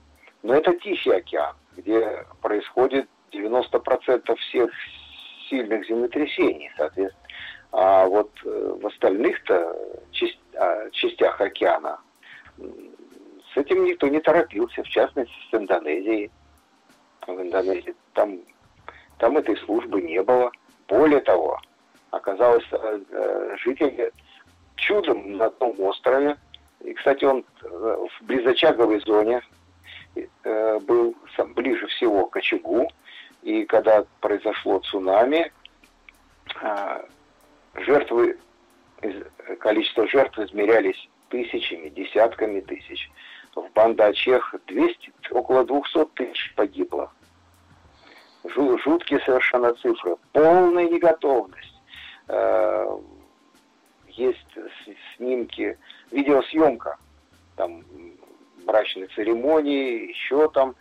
Но 0.43 0.55
это 0.55 0.73
Тихий 0.75 1.11
океан, 1.11 1.57
где 1.77 2.25
происходит 2.41 3.09
90% 3.33 4.37
всех 4.37 4.71
сильных 5.49 5.87
землетрясений, 5.87 6.71
соответственно. 6.77 7.28
А 7.73 8.07
вот 8.07 8.31
э, 8.45 8.77
в 8.81 8.87
остальных-то 8.87 9.77
частях 10.93 11.41
океана 11.41 12.01
с 12.57 13.57
этим 13.57 13.85
никто 13.85 14.09
не 14.09 14.21
торопился, 14.21 14.83
в 14.83 14.89
частности 14.89 15.35
с 15.51 15.55
Индонезией. 15.55 16.31
В 17.27 17.41
Индонезии 17.41 17.95
там, 18.15 18.39
там 19.19 19.37
этой 19.37 19.57
службы 19.59 20.01
не 20.01 20.23
было. 20.23 20.51
Более 20.89 21.21
того, 21.21 21.61
оказалось, 22.11 22.65
э, 22.73 23.01
э, 23.11 23.57
жители 23.59 24.13
чудом 24.77 25.37
на 25.37 25.47
одном 25.47 25.79
острове, 25.81 26.37
и, 26.81 26.95
кстати, 26.95 27.25
он 27.25 27.45
в 27.63 28.11
близочаговой 28.23 29.01
зоне 29.01 29.43
был 30.45 31.17
ближе 31.57 31.89
всего 31.89 32.27
к 32.27 32.37
очагу, 32.37 32.89
и 33.43 33.65
когда 33.65 34.05
произошло 34.21 34.79
цунами, 34.79 35.53
жертвы, 37.81 38.37
количество 39.61 40.07
жертв 40.09 40.39
измерялись 40.39 41.09
тысячами, 41.29 41.89
десятками 41.89 42.61
тысяч. 42.61 43.11
В 43.55 43.69
Бандачех 43.75 44.55
200, 44.67 45.13
около 45.33 45.65
200 45.65 46.05
тысяч 46.15 46.55
погибло. 46.55 47.11
Жуткие 48.45 49.21
совершенно 49.21 49.75
цифры. 49.75 50.17
Полная 50.33 50.89
неготовность. 50.89 51.75
Э, 52.29 52.99
есть 54.09 54.47
снимки, 55.17 55.77
видеосъемка. 56.13 56.99
Там 57.57 57.83
брачной 58.65 59.09
церемонии, 59.09 60.09
еще 60.09 60.49
там. 60.51 60.77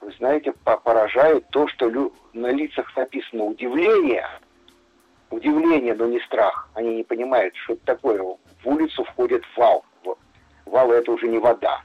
Вы 0.00 0.12
знаете, 0.12 0.52
поражает 0.64 1.48
то, 1.50 1.66
что 1.68 2.12
на 2.32 2.50
лицах 2.52 2.96
написано 2.96 3.44
удивление– 3.44 4.26
удивление, 5.30 5.94
но 5.94 6.06
не 6.06 6.20
страх. 6.20 6.68
Они 6.74 6.96
не 6.96 7.04
понимают, 7.04 7.54
что 7.56 7.74
это 7.74 7.84
такое. 7.84 8.22
В 8.22 8.66
улицу 8.66 9.04
входит 9.04 9.44
вал. 9.56 9.84
Вал 10.66 10.92
это 10.92 11.12
уже 11.12 11.28
не 11.28 11.38
вода. 11.38 11.82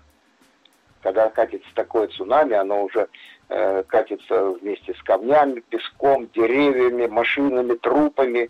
Когда 1.02 1.30
катится 1.30 1.70
такое 1.76 2.08
цунами, 2.08 2.54
оно 2.54 2.84
уже 2.84 3.08
э, 3.50 3.84
катится 3.88 4.52
вместе 4.52 4.94
с 4.94 5.04
камнями, 5.04 5.60
песком, 5.62 6.30
деревьями, 6.34 7.08
машинами, 7.08 7.76
трупами. 7.76 8.50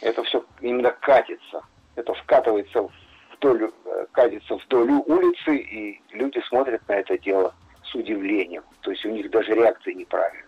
Это 0.00 0.22
все 0.24 0.44
именно 0.60 0.90
катится. 0.90 1.62
Это 1.96 2.14
вкатывается 2.14 2.88
вдоль, 3.36 3.70
э, 3.84 4.06
катится 4.12 4.56
вдоль 4.56 4.90
улицы, 5.06 5.56
и 5.56 6.00
люди 6.12 6.40
смотрят 6.48 6.86
на 6.88 6.92
это 6.92 7.18
дело 7.18 7.54
с 7.84 7.94
удивлением. 7.94 8.62
То 8.82 8.90
есть 8.90 9.04
у 9.04 9.10
них 9.10 9.30
даже 9.30 9.54
реакция 9.54 9.94
неправильная. 9.94 10.44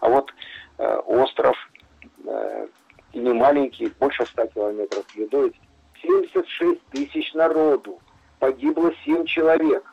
А 0.00 0.08
вот 0.08 0.32
э, 0.78 0.96
остров 1.06 1.56
и 3.12 3.18
не 3.18 3.32
маленький, 3.32 3.92
больше 4.00 4.26
100 4.26 4.46
километров 4.48 5.04
длиной, 5.14 5.54
76 6.02 6.80
тысяч 6.90 7.32
народу, 7.34 8.00
погибло 8.38 8.92
7 9.04 9.24
человек. 9.26 9.84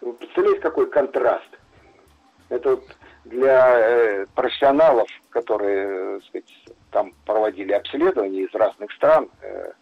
Вы 0.00 0.12
представляете, 0.14 0.60
какой 0.60 0.90
контраст? 0.90 1.48
Это 2.48 2.70
вот 2.70 2.84
для 3.24 3.78
э, 3.78 4.26
профессионалов, 4.34 5.08
которые 5.30 6.16
э, 6.16 6.20
сказать, 6.26 6.64
там 6.90 7.12
проводили 7.24 7.72
обследования 7.72 8.42
из 8.42 8.54
разных 8.54 8.90
стран, 8.92 9.30
э, 9.42 9.72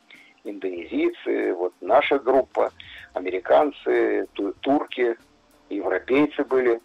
индонезийцы, 0.45 1.55
вот 1.55 1.73
наша 1.81 2.19
группа, 2.19 2.73
американцы, 3.15 4.27
ту, 4.35 4.53
турки, 4.61 5.17
европейцы 5.71 6.45
были, 6.45 6.81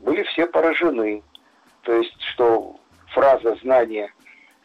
были 0.00 0.22
все 0.24 0.46
поражены. 0.46 1.22
То 1.82 1.92
есть, 1.92 2.20
что 2.32 2.76
фраза 3.14 3.56
«знание 3.62 4.12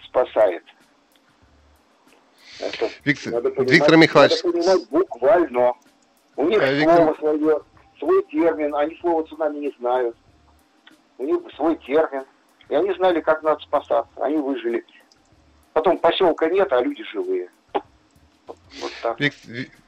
спасает». 0.04 0.64
Это 2.60 2.90
Виктор, 3.06 3.34
надо 3.34 3.52
понимать, 3.52 3.74
Виктор 3.74 3.98
Михайлович... 3.98 4.44
Надо 4.44 4.58
понимать 4.58 4.90
буквально. 4.90 5.74
У 6.36 6.44
них 6.46 6.62
а, 6.62 6.74
Виктор... 6.74 6.96
слово 6.96 7.16
свое, 7.16 7.62
свой 8.00 8.24
термин, 8.26 8.76
они 8.76 8.98
слово 9.00 9.26
цунами 9.28 9.60
не 9.60 9.74
знают. 9.80 10.18
У 11.18 11.24
них 11.24 11.40
свой 11.56 11.78
термин. 11.78 12.26
И 12.68 12.76
они 12.76 12.94
знали, 12.96 13.22
как 13.22 13.44
надо 13.44 13.62
спасаться. 13.62 14.08
Они 14.18 14.38
выжили. 14.38 14.86
Потом 15.74 15.98
поселка 15.98 16.50
нет, 16.50 16.72
а 16.74 16.82
люди 16.82 17.04
живые. 17.06 17.50
Так. 19.02 19.18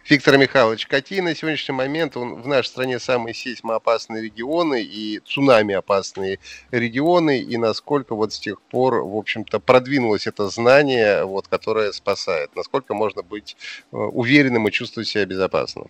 Виктор 0.10 0.38
Михайлович, 0.38 0.88
какие 0.88 1.22
на 1.22 1.36
сегодняшний 1.36 1.76
момент 1.76 2.16
в 2.16 2.48
нашей 2.48 2.68
стране 2.68 3.00
самые 3.00 3.34
сейсмоопасные 3.34 4.24
регионы 4.24 4.82
и 4.82 5.20
цунами 5.20 5.76
опасные 5.76 6.40
регионы, 6.72 7.40
и 7.40 7.58
насколько 7.58 8.16
вот 8.16 8.34
с 8.34 8.40
тех 8.40 8.62
пор, 8.62 9.04
в 9.04 9.16
общем-то, 9.16 9.60
продвинулось 9.60 10.28
это 10.28 10.48
знание, 10.48 11.24
вот, 11.26 11.48
которое 11.48 11.92
спасает? 11.92 12.56
Насколько 12.56 12.94
можно 12.94 13.22
быть 13.22 13.56
э, 13.92 13.96
уверенным 13.96 14.68
и 14.68 14.72
чувствовать 14.72 15.08
себя 15.08 15.26
безопасно? 15.26 15.86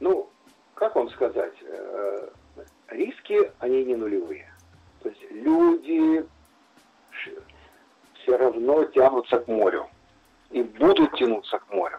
Ну, 0.00 0.28
как 0.74 0.94
вам 0.96 1.10
сказать, 1.10 1.54
э, 1.62 2.28
риски, 2.88 3.50
они 3.60 3.84
не 3.84 3.96
нулевые. 3.96 4.52
То 5.02 5.10
есть 5.10 5.22
люди 5.30 6.24
все 8.22 8.36
равно 8.36 8.84
тянутся 8.84 9.38
к 9.38 9.48
морю 9.48 9.88
и 10.50 10.62
будут 10.62 11.16
тянуться 11.16 11.58
к 11.58 11.72
морю. 11.72 11.98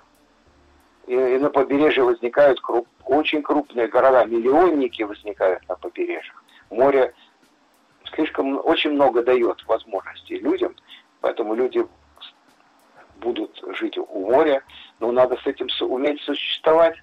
И, 1.08 1.14
и 1.14 1.38
на 1.38 1.50
побережье 1.50 2.04
возникают 2.04 2.62
круп, 2.62 2.88
очень 3.06 3.42
крупные 3.42 3.88
города, 3.88 4.26
миллионники 4.26 5.04
возникают 5.04 5.68
на 5.68 5.76
побережьях. 5.76 6.44
Море 6.70 7.14
слишком 8.14 8.60
очень 8.66 8.92
много 8.92 9.24
дает 9.24 9.66
возможностей 9.66 10.38
людям, 10.38 10.76
поэтому 11.22 11.56
люди 11.56 11.86
будут 13.18 13.62
жить 13.76 13.98
у 13.98 14.32
моря, 14.32 14.64
но 15.00 15.12
надо 15.12 15.38
с 15.38 15.48
этим 15.48 15.68
уметь 15.82 16.22
существовать. 16.22 16.96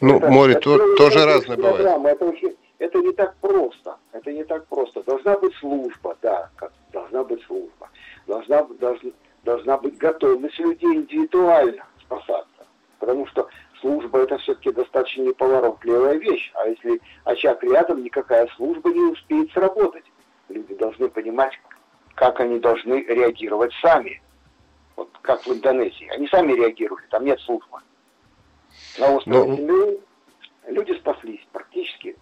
Ну, 0.00 0.16
это, 0.16 0.30
море 0.30 0.52
это, 0.54 0.62
то, 0.62 0.96
тоже 0.96 1.24
разное 1.24 1.56
бывает. 1.56 1.80
Это, 1.80 2.24
очень, 2.24 2.56
это 2.78 2.98
не 2.98 3.12
так 3.12 3.36
просто. 3.36 3.96
Это 4.12 4.32
не 4.32 4.44
так 4.44 4.66
просто. 4.66 5.02
Должна 5.02 5.36
быть 5.38 5.54
служба, 5.56 6.16
да, 6.22 6.50
как, 6.56 6.72
должна 6.92 7.24
быть 7.24 7.42
служба. 7.44 7.88
Должна, 8.26 8.62
должна, 8.62 9.10
должна 9.44 9.78
быть 9.78 9.96
готовность 9.98 10.58
людей 10.58 10.94
индивидуально 10.94 11.84
спасаться. 12.00 12.66
Потому 12.98 13.26
что 13.26 13.48
служба 13.80 14.20
это 14.20 14.38
все-таки 14.38 14.72
достаточно 14.72 15.22
неповоротливая 15.22 16.14
вещь. 16.14 16.50
А 16.54 16.66
если 16.66 17.00
очаг 17.24 17.62
рядом, 17.62 18.02
никакая 18.02 18.48
служба 18.56 18.90
не 18.90 19.12
успеет 19.12 19.52
сработать. 19.52 20.04
Люди 20.48 20.74
должны 20.74 21.08
понимать, 21.08 21.52
как 22.14 22.40
они 22.40 22.58
должны 22.58 23.04
реагировать 23.04 23.72
сами. 23.80 24.20
Вот 24.96 25.10
как 25.22 25.46
в 25.46 25.52
Индонезии. 25.52 26.08
Они 26.08 26.26
сами 26.28 26.52
реагировали, 26.52 27.04
там 27.10 27.24
нет 27.24 27.40
службы. 27.40 27.78
На 28.98 29.14
острове 29.14 29.38
Но... 29.38 29.56
Ну, 29.56 30.00
люди 30.66 30.92
спаслись 30.94 31.46
практически. 31.52 32.16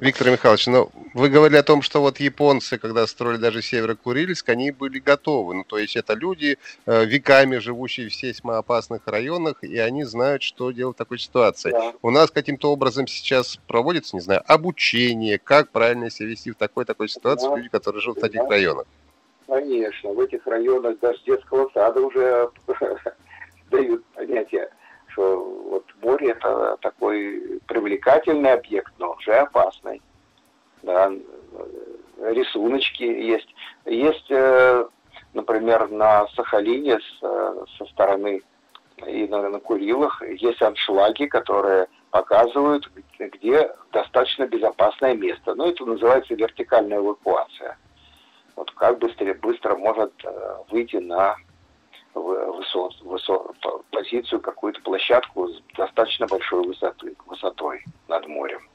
Виктор 0.00 0.30
Михайлович, 0.30 0.66
ну, 0.66 0.90
вы 1.14 1.28
говорили 1.28 1.58
о 1.58 1.62
том, 1.62 1.82
что 1.82 2.00
вот 2.00 2.20
японцы, 2.20 2.78
когда 2.78 3.06
строили 3.06 3.38
даже 3.38 3.62
Северо-Курильск, 3.62 4.48
они 4.48 4.70
были 4.70 4.98
готовы. 4.98 5.54
Ну, 5.54 5.64
то 5.64 5.78
есть 5.78 5.96
это 5.96 6.14
люди, 6.14 6.58
э, 6.86 7.04
веками 7.04 7.56
живущие 7.58 8.08
в 8.08 8.14
сейсмоопасных 8.14 9.02
районах, 9.06 9.62
и 9.62 9.78
они 9.78 10.04
знают, 10.04 10.42
что 10.42 10.70
делать 10.70 10.96
в 10.96 10.98
такой 10.98 11.18
ситуации. 11.18 11.70
Да. 11.70 11.92
У 12.02 12.10
нас 12.10 12.30
каким-то 12.30 12.70
образом 12.70 13.06
сейчас 13.06 13.58
проводится, 13.66 14.16
не 14.16 14.20
знаю, 14.20 14.42
обучение, 14.46 15.38
как 15.38 15.70
правильно 15.70 16.10
себя 16.10 16.28
вести 16.28 16.50
в 16.50 16.56
такой-такой 16.56 17.08
ситуации, 17.08 17.48
да. 17.48 17.56
люди, 17.56 17.68
которые 17.68 18.02
живут 18.02 18.18
да. 18.20 18.26
в 18.26 18.30
таких 18.30 18.48
районах. 18.48 18.86
Конечно, 19.46 20.12
в 20.12 20.20
этих 20.20 20.46
районах 20.46 20.98
даже 21.00 21.18
детского 21.24 21.70
сада 21.72 22.00
уже 22.00 22.50
дают 23.70 24.04
понятие 24.14 24.68
что 25.16 25.38
вот 25.70 25.84
море 26.02 26.30
это 26.30 26.76
такой 26.82 27.60
привлекательный 27.66 28.52
объект, 28.52 28.92
уже 29.16 29.34
опасный. 29.34 30.02
Да, 30.82 31.10
рисуночки 32.18 33.02
есть. 33.02 33.48
Есть, 33.84 34.30
э, 34.30 34.86
например, 35.34 35.88
на 35.90 36.26
Сахалине 36.28 36.98
со 37.20 37.84
стороны 37.86 38.42
и 39.06 39.26
на, 39.28 39.48
на 39.48 39.60
Курилах 39.60 40.22
есть 40.22 40.62
аншлаги, 40.62 41.26
которые 41.26 41.88
показывают, 42.10 42.90
где 43.18 43.70
достаточно 43.92 44.46
безопасное 44.46 45.14
место. 45.14 45.54
Ну, 45.54 45.68
это 45.68 45.84
называется 45.84 46.34
вертикальная 46.34 46.98
эвакуация. 46.98 47.76
Вот 48.54 48.70
как 48.70 48.98
быстрее, 48.98 49.34
быстро 49.34 49.76
может 49.76 50.12
э, 50.24 50.56
выйти 50.70 50.96
на 50.96 51.36
высот, 52.14 52.98
высот, 53.02 53.54
позицию, 53.90 54.40
какую-то 54.40 54.80
площадку 54.80 55.48
с 55.48 55.62
достаточно 55.76 56.26
большой 56.26 56.66
высоты, 56.66 57.14
высотой 57.26 57.84
над 58.08 58.26
морем. 58.26 58.66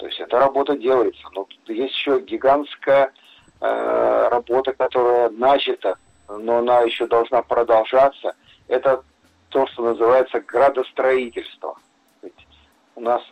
То 0.00 0.06
есть 0.06 0.18
эта 0.18 0.38
работа 0.38 0.78
делается. 0.78 1.22
Но 1.34 1.46
есть 1.66 1.94
еще 1.94 2.20
гигантская 2.20 3.12
э, 3.60 4.28
работа, 4.30 4.72
которая 4.72 5.28
начата, 5.28 5.98
но 6.26 6.58
она 6.58 6.80
еще 6.80 7.06
должна 7.06 7.42
продолжаться. 7.42 8.34
Это 8.66 9.04
то, 9.50 9.66
что 9.66 9.82
называется 9.82 10.40
градостроительство. 10.40 11.76
Ведь 12.22 12.46
у 12.94 13.02
нас 13.02 13.22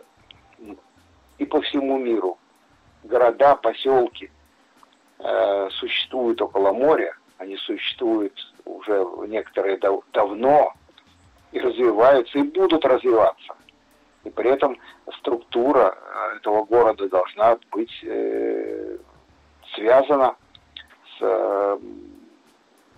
и 1.38 1.46
по 1.46 1.62
всему 1.62 1.96
миру 1.96 2.36
города, 3.02 3.56
поселки 3.56 4.30
э, 5.20 5.68
существуют 5.70 6.42
около 6.42 6.74
моря, 6.74 7.16
они 7.38 7.56
существуют 7.56 8.34
уже 8.66 9.06
некоторые 9.26 9.78
дав 9.78 10.04
давно 10.12 10.74
и 11.52 11.60
развиваются, 11.60 12.38
и 12.38 12.42
будут 12.42 12.84
развиваться. 12.84 13.54
И 14.28 14.30
при 14.30 14.50
этом 14.50 14.76
структура 15.20 15.96
э, 15.96 16.36
этого 16.36 16.64
города 16.64 17.08
должна 17.08 17.58
быть 17.70 17.92
э, 18.04 18.98
связана 19.74 20.36
с 21.16 21.22
э, 21.22 21.78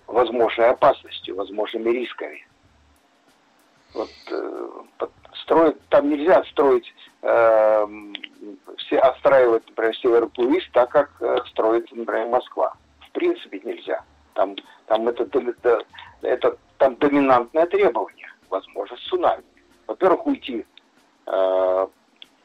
возможной 0.07 0.71
опасностью, 0.71 1.35
возможными 1.37 1.89
рисками. 1.89 2.45
Вот 3.93 4.09
э, 4.29 4.69
строить, 5.43 5.77
там 5.87 6.09
нельзя 6.09 6.43
строить, 6.51 6.93
э, 7.21 7.87
все, 8.79 8.99
отстраивать, 8.99 9.65
например, 9.69 9.95
Северо-Плуис 9.95 10.63
так, 10.73 10.89
как 10.89 11.11
э, 11.21 11.37
строит, 11.51 11.89
например, 11.93 12.27
Москва. 12.27 12.73
В 13.07 13.11
принципе 13.11 13.61
нельзя. 13.63 14.03
Там, 14.33 14.57
там 14.87 15.07
это, 15.07 15.23
это, 15.23 15.85
это 16.23 16.57
там 16.77 16.95
доминантное 16.97 17.67
требование, 17.67 18.27
возможность 18.49 19.03
цунами. 19.03 19.43
Во-первых, 19.87 20.25
уйти 20.27 20.65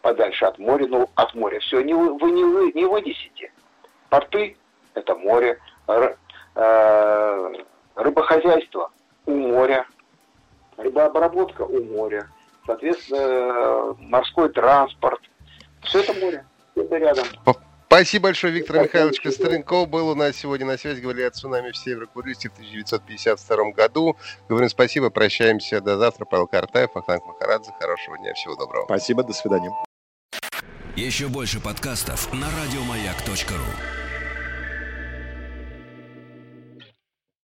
подальше 0.06 0.44
от 0.44 0.58
моря, 0.58 0.86
ну, 0.88 1.08
от 1.16 1.34
моря 1.34 1.58
все 1.58 1.80
не, 1.80 1.94
вы 1.94 2.30
не, 2.30 2.44
вы 2.44 2.70
не 2.72 2.84
вынесете. 2.84 3.50
Порты– 4.08 4.56
это 4.94 5.16
море, 5.16 5.58
р, 5.88 6.16
э, 6.54 7.54
рыбохозяйство 7.96 8.92
у 9.26 9.32
моря, 9.32 9.84
рыбообработка 10.76 11.62
у 11.62 11.82
моря, 11.84 12.28
соответственно, 12.66 13.96
морской 13.98 14.48
транспорт. 14.50 15.20
Все 15.82 16.00
это 16.00 16.14
море, 16.14 16.46
это 16.76 16.96
рядом. 16.96 17.26
Спасибо 17.86 18.24
большое, 18.24 18.52
Виктор 18.52 18.82
Михайлович 18.82 19.20
Костренков 19.20 19.88
был 19.88 20.08
у 20.08 20.14
нас 20.14 20.36
сегодня 20.36 20.66
на 20.66 20.76
связи. 20.76 21.00
Говорили 21.00 21.22
о 21.22 21.30
цунами 21.30 21.70
в 21.70 21.76
Северо-Курильске 21.76 22.48
в 22.48 22.54
1952 22.54 23.70
году. 23.70 24.16
Говорим 24.48 24.68
спасибо, 24.68 25.08
прощаемся 25.08 25.80
до 25.80 25.96
завтра. 25.96 26.24
Павел 26.24 26.48
Картаев, 26.48 26.90
Ахтанг 26.96 27.24
Махарадзе. 27.24 27.70
Хорошего 27.78 28.18
дня, 28.18 28.34
всего 28.34 28.56
доброго. 28.56 28.86
Спасибо, 28.86 29.22
до 29.22 29.32
свидания. 29.32 29.72
Еще 30.96 31.28
больше 31.28 31.60
подкастов 31.60 32.32
на 32.32 32.48
радиомаяк.ру 32.50 34.05